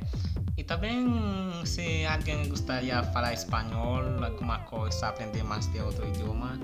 Também 0.68 1.08
se 1.66 2.06
alguém 2.06 2.50
gostaria 2.50 3.02
de 3.02 3.14
falar 3.14 3.34
espanhol, 3.34 4.02
alguma 4.24 4.60
coisa, 4.60 5.08
aprender 5.08 5.42
mais 5.44 5.66
de 5.72 5.80
outro 5.80 6.06
idioma, 6.08 6.60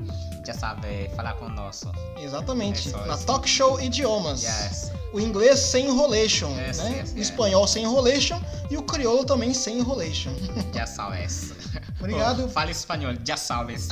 já 0.46 0.54
sabe, 0.54 1.10
falar 1.16 1.34
conosco. 1.36 1.90
exatamente. 2.18 2.90
É 2.94 3.08
na 3.08 3.14
isso. 3.16 3.26
Talk 3.26 3.48
Show 3.50 3.80
Idiomas. 3.80 4.44
Yes. 4.44 4.92
O 5.14 5.20
inglês 5.20 5.60
sem 5.60 5.86
enrolation, 5.88 6.50
Yes, 6.58 6.78
né? 6.80 6.98
yes, 7.00 7.14
o 7.14 7.20
espanhol 7.20 7.66
sem 7.68 7.84
enrolation 7.84 8.42
e 8.70 8.76
o 8.78 8.82
crioulo 8.84 9.24
também 9.26 9.54
sem 9.54 9.78
enrolation. 9.80 10.34
Já 10.74 10.86
sabes. 10.86 11.54
Obrigado. 12.00 12.46
Oh, 12.46 12.50
fala 12.50 12.72
espanhol, 12.72 13.14
já 13.24 13.38
sabes. 13.38 13.88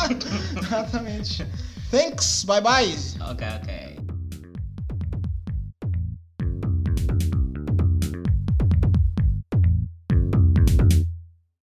Exatamente. 0.56 1.46
Thanks, 1.90 2.44
bye 2.44 2.60
bye. 2.62 2.96
ok, 3.30 3.46
ok. 3.60 3.91